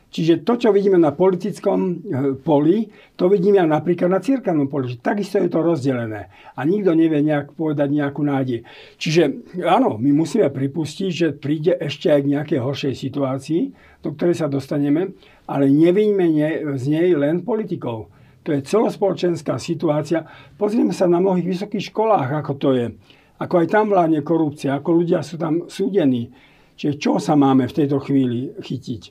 Čiže 0.06 0.46
to, 0.46 0.54
čo 0.54 0.70
vidíme 0.70 1.02
na 1.02 1.10
politickom 1.10 1.80
e, 1.82 1.94
poli, 2.38 2.86
to 3.18 3.26
vidíme 3.26 3.58
aj 3.58 3.68
napríklad 3.68 4.06
na 4.06 4.22
cirkevnom 4.22 4.70
poli. 4.70 4.94
Takisto 5.02 5.42
je 5.42 5.50
to 5.50 5.60
rozdelené. 5.60 6.30
A 6.54 6.62
nikto 6.62 6.94
nevie 6.94 7.20
nejak 7.26 7.58
povedať 7.58 7.90
nejakú 7.90 8.22
nádej. 8.22 8.62
Čiže 9.02 9.22
áno, 9.66 9.98
my 9.98 10.10
musíme 10.14 10.46
pripustiť, 10.48 11.10
že 11.10 11.28
príde 11.34 11.74
ešte 11.74 12.08
aj 12.08 12.20
k 12.22 12.30
nejakej 12.38 12.60
horšej 12.62 12.94
situácii, 12.94 13.62
do 14.00 14.14
ktorej 14.14 14.38
sa 14.38 14.46
dostaneme, 14.46 15.18
ale 15.50 15.68
nevyňme 15.68 16.26
z 16.78 16.84
nej 16.86 17.10
len 17.12 17.42
politikov. 17.42 18.15
To 18.46 18.54
je 18.54 18.62
celospoločenská 18.62 19.58
situácia. 19.58 20.22
Pozrieme 20.54 20.94
sa 20.94 21.10
na 21.10 21.18
mnohých 21.18 21.50
vysokých 21.58 21.90
školách, 21.90 22.30
ako 22.30 22.52
to 22.54 22.68
je. 22.78 22.86
Ako 23.42 23.54
aj 23.58 23.66
tam 23.68 23.90
vládne 23.90 24.22
korupcia, 24.22 24.78
ako 24.78 25.02
ľudia 25.02 25.26
sú 25.26 25.34
tam 25.34 25.66
súdení. 25.66 26.30
Čiže 26.78 26.94
čo 26.96 27.12
sa 27.18 27.34
máme 27.34 27.66
v 27.66 27.76
tejto 27.82 27.98
chvíli 27.98 28.54
chytiť? 28.54 29.02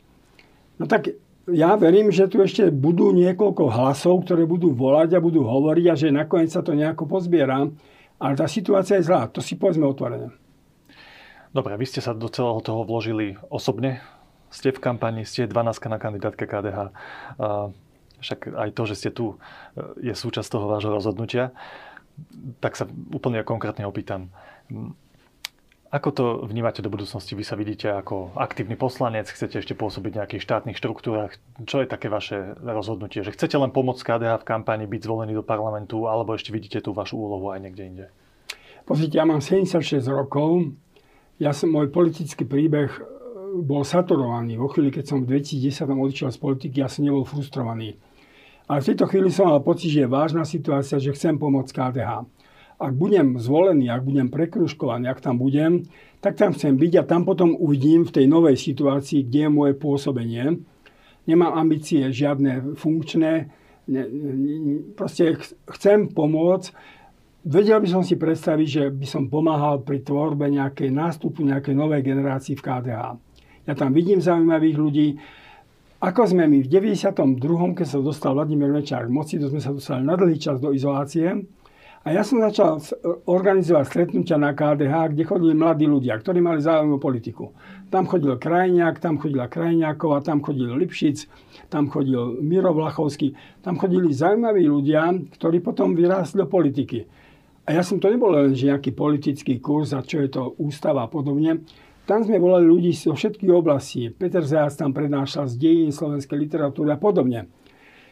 No 0.80 0.88
tak 0.88 1.12
ja 1.52 1.76
verím, 1.76 2.10
že 2.16 2.32
tu 2.32 2.40
ešte 2.42 2.72
budú 2.72 3.12
niekoľko 3.12 3.70
hlasov, 3.70 4.24
ktoré 4.26 4.48
budú 4.48 4.72
volať 4.74 5.20
a 5.20 5.24
budú 5.24 5.46
hovoriť 5.46 5.86
a 5.92 6.00
že 6.00 6.16
nakoniec 6.16 6.50
sa 6.50 6.64
to 6.64 6.72
nejako 6.74 7.06
pozbiera. 7.06 7.68
Ale 8.16 8.34
tá 8.40 8.48
situácia 8.48 8.98
je 8.98 9.12
zlá, 9.12 9.28
to 9.28 9.44
si 9.44 9.60
povedzme 9.60 9.84
otvorene. 9.84 10.32
Dobre, 11.52 11.76
vy 11.76 11.86
ste 11.86 12.00
sa 12.00 12.16
do 12.16 12.32
celého 12.32 12.64
toho 12.64 12.88
vložili 12.88 13.36
osobne. 13.52 14.00
Ste 14.48 14.72
v 14.72 14.80
kampani, 14.80 15.28
ste 15.28 15.52
12 15.52 15.92
na 15.92 16.00
kandidátke 16.00 16.48
KDH. 16.48 16.96
Však 18.26 18.50
aj 18.58 18.70
to, 18.74 18.84
že 18.90 18.96
ste 18.98 19.10
tu, 19.14 19.38
je 20.02 20.12
súčasť 20.12 20.50
toho 20.50 20.66
vášho 20.66 20.90
rozhodnutia. 20.90 21.54
Tak 22.60 22.74
sa 22.74 22.90
úplne 23.14 23.46
konkrétne 23.46 23.86
opýtam. 23.86 24.34
Ako 25.96 26.10
to 26.12 26.26
vnímate 26.44 26.84
do 26.84 26.92
budúcnosti? 26.92 27.40
Vy 27.40 27.46
sa 27.48 27.56
vidíte 27.56 27.88
ako 27.88 28.36
aktívny 28.36 28.76
poslanec, 28.76 29.32
chcete 29.32 29.64
ešte 29.64 29.78
pôsobiť 29.80 30.12
v 30.12 30.20
nejakých 30.20 30.44
štátnych 30.44 30.76
štruktúrach. 30.76 31.40
Čo 31.64 31.86
je 31.86 31.88
také 31.88 32.12
vaše 32.12 32.58
rozhodnutie? 32.60 33.24
Že 33.24 33.32
chcete 33.32 33.56
len 33.56 33.72
pomôcť 33.72 34.04
KDH 34.04 34.44
v 34.44 34.50
kampani 34.50 34.92
byť 34.92 35.02
zvolený 35.08 35.40
do 35.40 35.46
parlamentu, 35.46 36.10
alebo 36.10 36.36
ešte 36.36 36.52
vidíte 36.52 36.84
tú 36.84 36.92
vašu 36.92 37.16
úlohu 37.16 37.48
aj 37.54 37.64
niekde 37.64 37.84
inde? 37.88 38.06
Pozrite, 38.84 39.16
ja 39.16 39.24
mám 39.24 39.40
76 39.40 40.04
rokov. 40.12 40.76
Ja 41.40 41.56
som, 41.56 41.72
môj 41.72 41.88
politický 41.96 42.44
príbeh 42.44 42.92
e, 42.92 43.02
bol 43.64 43.88
saturovaný. 43.88 44.60
Vo 44.60 44.68
chvíli, 44.68 44.92
keď 44.92 45.16
som 45.16 45.24
v 45.24 45.40
2010 45.40 45.96
odišiel 45.96 46.30
z 46.34 46.40
politiky, 46.44 46.76
ja 46.84 46.92
som 46.92 47.08
nebol 47.08 47.24
frustrovaný. 47.24 47.96
Ale 48.66 48.82
v 48.82 48.88
tejto 48.94 49.06
chvíli 49.06 49.30
som 49.30 49.50
mal 49.50 49.62
pocit, 49.62 49.94
že 49.94 50.06
je 50.06 50.10
vážna 50.10 50.42
situácia, 50.42 50.98
že 50.98 51.14
chcem 51.14 51.38
pomôcť 51.38 51.70
KDH 51.70 52.26
ak 52.76 52.94
budem 52.94 53.40
zvolený, 53.40 53.88
ak 53.88 54.04
budem 54.04 54.28
prekruškovaný, 54.28 55.08
ak 55.08 55.24
tam 55.24 55.40
budem, 55.40 55.88
tak 56.20 56.36
tam 56.36 56.52
chcem 56.52 56.76
byť 56.76 56.94
a 57.00 57.08
tam 57.08 57.24
potom 57.24 57.56
uvidím 57.56 58.04
v 58.04 58.12
tej 58.12 58.26
novej 58.28 58.60
situácii, 58.60 59.24
kde 59.24 59.48
je 59.48 59.50
moje 59.52 59.74
pôsobenie. 59.80 60.60
Nemám 61.26 61.56
ambície 61.56 62.04
žiadne 62.12 62.76
funkčné, 62.76 63.50
ne, 63.88 64.04
ne, 64.04 64.76
proste 64.94 65.40
chcem 65.72 66.12
pomôcť. 66.12 66.76
Vedel 67.46 67.78
by 67.78 67.88
som 67.90 68.02
si 68.02 68.18
predstaviť, 68.18 68.68
že 68.68 68.84
by 68.90 69.08
som 69.08 69.30
pomáhal 69.30 69.86
pri 69.86 70.02
tvorbe 70.02 70.50
nejakej 70.50 70.90
nástupu 70.90 71.46
nejakej 71.46 71.78
novej 71.78 72.02
generácii 72.02 72.58
v 72.58 72.66
KDH. 72.66 73.02
Ja 73.66 73.74
tam 73.74 73.94
vidím 73.94 74.20
zaujímavých 74.20 74.78
ľudí. 74.78 75.08
Ako 76.06 76.30
sme 76.30 76.46
my 76.46 76.62
v 76.62 76.70
92., 76.70 77.42
keď 77.74 77.88
sa 77.90 77.98
dostal 77.98 78.38
Vladimír 78.38 78.70
Mečár 78.70 79.10
k 79.10 79.16
moci, 79.16 79.42
to 79.42 79.50
sme 79.50 79.58
sa 79.58 79.74
dostali 79.74 80.06
na 80.06 80.14
dlhý 80.14 80.38
čas 80.38 80.62
do 80.62 80.70
izolácie, 80.70 81.50
a 82.06 82.14
ja 82.14 82.22
som 82.22 82.38
začal 82.38 82.78
organizovať 83.26 83.86
stretnutia 83.90 84.38
na 84.38 84.54
KDH, 84.54 85.18
kde 85.18 85.26
chodili 85.26 85.58
mladí 85.58 85.90
ľudia, 85.90 86.14
ktorí 86.22 86.38
mali 86.38 86.62
záujem 86.62 86.94
o 86.94 87.02
politiku. 87.02 87.58
Tam 87.90 88.06
chodil 88.06 88.38
Krajňák, 88.38 89.02
tam 89.02 89.18
chodila 89.18 89.50
Krajňáková, 89.50 90.22
tam 90.22 90.46
chodil 90.46 90.70
Lipšic, 90.78 91.26
tam 91.74 91.90
chodil 91.90 92.38
Miro 92.46 92.78
Vlachovský. 92.78 93.34
Tam 93.66 93.82
chodili 93.82 94.14
zaujímaví 94.14 94.70
ľudia, 94.70 95.10
ktorí 95.42 95.66
potom 95.66 95.98
vyrástli 95.98 96.46
do 96.46 96.46
politiky. 96.46 97.10
A 97.66 97.74
ja 97.74 97.82
som 97.82 97.98
to 97.98 98.14
nebol 98.14 98.30
len 98.30 98.54
že 98.54 98.70
nejaký 98.70 98.94
politický 98.94 99.58
kurz 99.58 99.98
a 99.98 100.06
čo 100.06 100.22
je 100.22 100.30
to 100.30 100.54
ústava 100.62 101.02
a 101.02 101.10
podobne. 101.10 101.66
Tam 102.06 102.22
sme 102.22 102.38
volali 102.38 102.70
ľudí 102.70 102.94
zo 102.94 103.18
všetkých 103.18 103.50
oblastí. 103.50 104.14
Peter 104.14 104.46
Zajac 104.46 104.78
tam 104.78 104.94
prednášal 104.94 105.50
z 105.50 105.58
dejín 105.58 105.90
slovenskej 105.90 106.38
literatúry 106.38 106.94
a 106.94 107.02
podobne. 107.02 107.50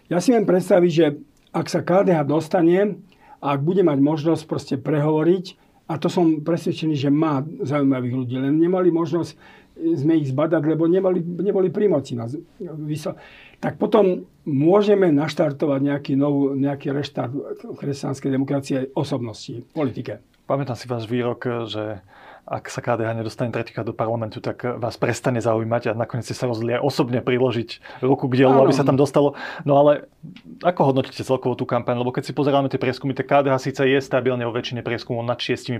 Ja 0.10 0.18
si 0.18 0.34
viem 0.34 0.50
predstaviť, 0.50 0.92
že 0.92 1.22
ak 1.54 1.70
sa 1.70 1.86
KDH 1.86 2.26
dostane 2.26 2.98
a 3.38 3.54
ak 3.54 3.62
bude 3.62 3.86
mať 3.86 4.02
možnosť 4.02 4.44
proste 4.50 4.76
prehovoriť, 4.82 5.62
a 5.86 6.02
to 6.02 6.10
som 6.10 6.42
presvedčený, 6.42 6.96
že 6.98 7.14
má 7.14 7.46
zaujímavých 7.46 8.16
ľudí, 8.18 8.36
len 8.42 8.58
nemali 8.58 8.90
možnosť 8.90 9.62
sme 9.74 10.22
ich 10.22 10.30
zbadať, 10.30 10.62
lebo 10.70 10.86
nemali, 10.86 11.22
neboli 11.22 11.70
pri 11.70 11.90
moci. 11.90 12.18
Tak 13.62 13.78
potom 13.78 14.26
môžeme 14.46 15.10
naštartovať 15.10 15.80
nejaký, 15.82 16.14
nový, 16.14 16.62
nejaký 16.62 16.94
reštart 16.94 17.34
kresťanskej 17.78 18.30
demokracie 18.30 18.78
osobnosti, 18.94 19.66
politike. 19.74 20.22
Pamätám 20.46 20.78
si 20.78 20.86
váš 20.86 21.10
výrok, 21.10 21.68
že 21.68 22.06
ak 22.44 22.68
sa 22.68 22.84
KDH 22.84 23.16
nedostane 23.16 23.56
tretíkrát 23.56 23.88
do 23.88 23.96
parlamentu, 23.96 24.44
tak 24.44 24.68
vás 24.78 25.00
prestane 25.00 25.40
zaujímať 25.40 25.90
a 25.90 25.92
nakoniec 25.96 26.28
ste 26.28 26.36
sa 26.36 26.52
rozhodli 26.52 26.76
aj 26.76 26.84
osobne 26.84 27.24
priložiť 27.24 28.04
ruku 28.04 28.28
k 28.28 28.44
dielu, 28.44 28.52
aby 28.52 28.76
sa 28.76 28.84
tam 28.84 29.00
dostalo. 29.00 29.40
No 29.64 29.80
ale 29.80 30.12
ako 30.60 30.92
hodnotíte 30.92 31.24
celkovo 31.24 31.56
tú 31.56 31.64
kampaň? 31.64 32.04
Lebo 32.04 32.12
keď 32.12 32.28
si 32.28 32.34
pozeráme 32.36 32.68
tie 32.68 32.76
prieskumy, 32.76 33.16
tak 33.16 33.32
KDH 33.32 33.56
síce 33.64 33.88
je 33.88 33.96
stabilne 34.04 34.44
vo 34.44 34.52
väčšine 34.52 34.84
prieskumov 34.84 35.24
nad 35.24 35.40
6%, 35.40 35.72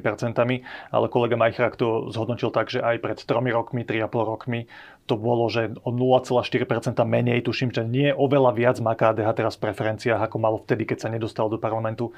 ale 0.92 1.06
kolega 1.12 1.36
Majchrák 1.36 1.76
to 1.76 2.08
zhodnotil 2.16 2.48
tak, 2.48 2.72
že 2.72 2.80
aj 2.80 2.96
pred 3.04 3.20
3 3.20 3.52
rokmi, 3.52 3.84
3,5 3.84 4.08
rokmi 4.24 4.72
to 5.04 5.20
bolo, 5.20 5.52
že 5.52 5.76
o 5.84 5.92
0,4% 5.92 6.96
menej, 7.04 7.44
tuším, 7.44 7.76
že 7.76 7.84
nie 7.84 8.16
oveľa 8.16 8.56
viac 8.56 8.80
má 8.80 8.96
KDH 8.96 9.36
teraz 9.36 9.60
v 9.60 9.68
preferenciách, 9.68 10.32
ako 10.32 10.38
malo 10.40 10.64
vtedy, 10.64 10.88
keď 10.88 10.98
sa 11.04 11.12
nedostal 11.12 11.52
do 11.52 11.60
parlamentu. 11.60 12.16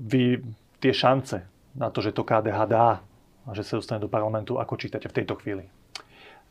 Vy 0.00 0.40
tie 0.80 0.96
šance 0.96 1.44
na 1.76 1.92
to, 1.92 2.00
že 2.00 2.16
to 2.16 2.24
KDH 2.24 2.58
dá 2.64 3.04
a 3.48 3.56
že 3.56 3.64
sa 3.64 3.80
dostane 3.80 4.04
do 4.04 4.12
parlamentu. 4.12 4.60
Ako 4.60 4.76
čítate 4.76 5.08
v 5.08 5.16
tejto 5.24 5.40
chvíli? 5.40 5.64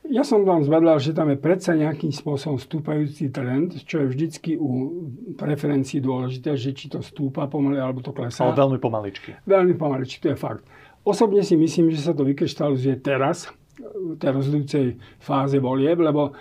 Ja 0.07 0.23
som 0.23 0.47
vám 0.47 0.63
zbadal, 0.63 1.03
že 1.03 1.12
tam 1.12 1.27
je 1.27 1.38
predsa 1.38 1.75
nejakým 1.75 2.15
spôsobom 2.15 2.55
stúpajúci 2.55 3.27
trend, 3.27 3.75
čo 3.83 4.01
je 4.01 4.07
vždycky 4.07 4.55
u 4.55 5.03
preferencií 5.36 5.99
dôležité, 5.99 6.55
že 6.55 6.71
či 6.71 6.88
to 6.88 7.03
stúpa 7.03 7.49
pomaly 7.51 7.75
alebo 7.75 7.99
to 7.99 8.15
klesá. 8.15 8.47
Ale 8.47 8.55
veľmi 8.55 8.79
pomaličky. 8.79 9.36
Veľmi 9.43 9.75
pomaličky, 9.75 10.23
to 10.23 10.31
je 10.31 10.39
fakt. 10.39 10.63
Osobne 11.03 11.43
si 11.43 11.60
myslím, 11.60 11.91
že 11.91 11.99
sa 11.99 12.15
to 12.15 12.23
vykryštalizuje 12.23 13.03
teraz, 13.03 13.51
v 13.77 14.17
tej 14.17 14.31
rozhodujúcej 14.33 14.86
fáze 15.21 15.57
volieb, 15.62 16.01
lebo 16.01 16.33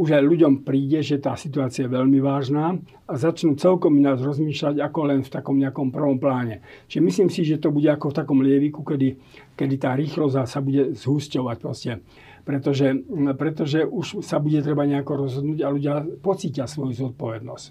už 0.00 0.16
aj 0.16 0.24
ľuďom 0.24 0.64
príde, 0.64 1.04
že 1.04 1.20
tá 1.20 1.36
situácia 1.36 1.84
je 1.84 1.92
veľmi 1.92 2.24
vážna 2.24 2.80
a 3.04 3.12
začnú 3.20 3.52
celkom 3.60 4.00
ináč 4.00 4.24
rozmýšľať 4.24 4.80
ako 4.80 5.00
len 5.12 5.20
v 5.20 5.28
takom 5.28 5.60
nejakom 5.60 5.92
prvom 5.92 6.16
pláne. 6.16 6.64
Čiže 6.88 7.04
myslím 7.04 7.28
si, 7.28 7.44
že 7.44 7.60
to 7.60 7.68
bude 7.68 7.84
ako 7.84 8.08
v 8.08 8.16
takom 8.16 8.40
lieviku, 8.40 8.80
kedy, 8.80 9.20
kedy 9.60 9.74
tá 9.76 9.92
rýchlosť 9.92 10.48
sa 10.48 10.64
bude 10.64 10.96
zhusťovať 10.96 11.56
proste. 11.60 12.00
Pretože, 12.48 12.96
pretože 13.36 13.84
už 13.84 14.24
sa 14.24 14.40
bude 14.40 14.64
treba 14.64 14.88
nejako 14.88 15.28
rozhodnúť 15.28 15.60
a 15.60 15.68
ľudia 15.68 15.94
pocítia 16.24 16.64
svoju 16.64 16.96
zodpovednosť. 16.96 17.66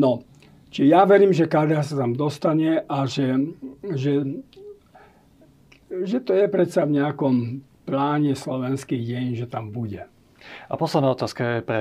No, 0.00 0.24
čiže 0.72 0.88
ja 0.88 1.04
verím, 1.04 1.36
že 1.36 1.44
KDH 1.44 1.92
sa 1.92 2.08
tam 2.08 2.16
dostane 2.16 2.88
a 2.88 3.04
že, 3.04 3.36
že, 3.84 4.24
že 5.92 6.18
to 6.24 6.32
je 6.32 6.48
predsa 6.48 6.88
v 6.88 7.04
nejakom 7.04 7.60
pláne 7.84 8.32
slovenských 8.32 9.04
deň, 9.04 9.24
že 9.36 9.44
tam 9.44 9.68
bude. 9.68 10.08
A 10.68 10.74
posledná 10.76 11.12
otázka 11.12 11.58
je 11.58 11.60
pre, 11.62 11.80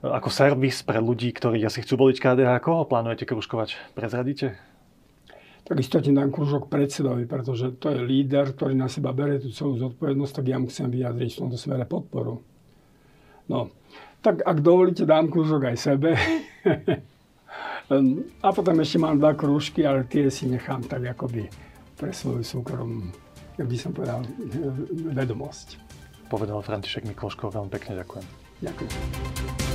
ako 0.00 0.28
servis 0.32 0.80
pre 0.80 0.98
ľudí, 0.98 1.32
ktorí 1.32 1.60
asi 1.64 1.84
chcú 1.84 2.08
voliť 2.08 2.16
KDH. 2.18 2.50
Koho 2.64 2.88
plánujete 2.88 3.28
kružkovať? 3.28 3.76
Prezradíte? 3.92 4.56
Tak 5.68 5.76
istotne 5.78 6.16
dám 6.16 6.34
kružok 6.34 6.66
predsedovi, 6.66 7.30
pretože 7.30 7.78
to 7.78 7.94
je 7.94 8.02
líder, 8.02 8.56
ktorý 8.56 8.74
na 8.74 8.90
seba 8.90 9.14
berie 9.14 9.38
tú 9.38 9.54
celú 9.54 9.78
zodpovednosť, 9.78 10.42
tak 10.42 10.46
ja 10.50 10.58
mu 10.58 10.66
chcem 10.66 10.90
vyjadriť 10.90 11.30
v 11.30 11.40
tomto 11.46 11.58
smere 11.60 11.86
podporu. 11.86 12.42
No, 13.46 13.70
tak 14.18 14.42
ak 14.42 14.66
dovolíte, 14.66 15.06
dám 15.06 15.30
kružok 15.30 15.70
aj 15.70 15.76
sebe. 15.78 16.10
A 18.46 18.54
potom 18.54 18.78
ešte 18.78 19.02
mám 19.02 19.18
dva 19.18 19.34
krúžky, 19.34 19.82
ale 19.82 20.06
tie 20.06 20.30
si 20.30 20.46
nechám 20.46 20.86
tak 20.86 21.10
akoby 21.10 21.50
pre 21.98 22.14
svoju 22.14 22.46
súkromnú, 22.46 23.10
by 23.58 23.76
som 23.76 23.90
povedal, 23.90 24.22
vedomosť 25.10 25.99
povedal 26.30 26.62
František 26.62 27.02
Mikloško. 27.10 27.50
Veľmi 27.50 27.70
pekne 27.74 27.98
ďakujem. 27.98 28.24
Ďakujem. 28.62 29.69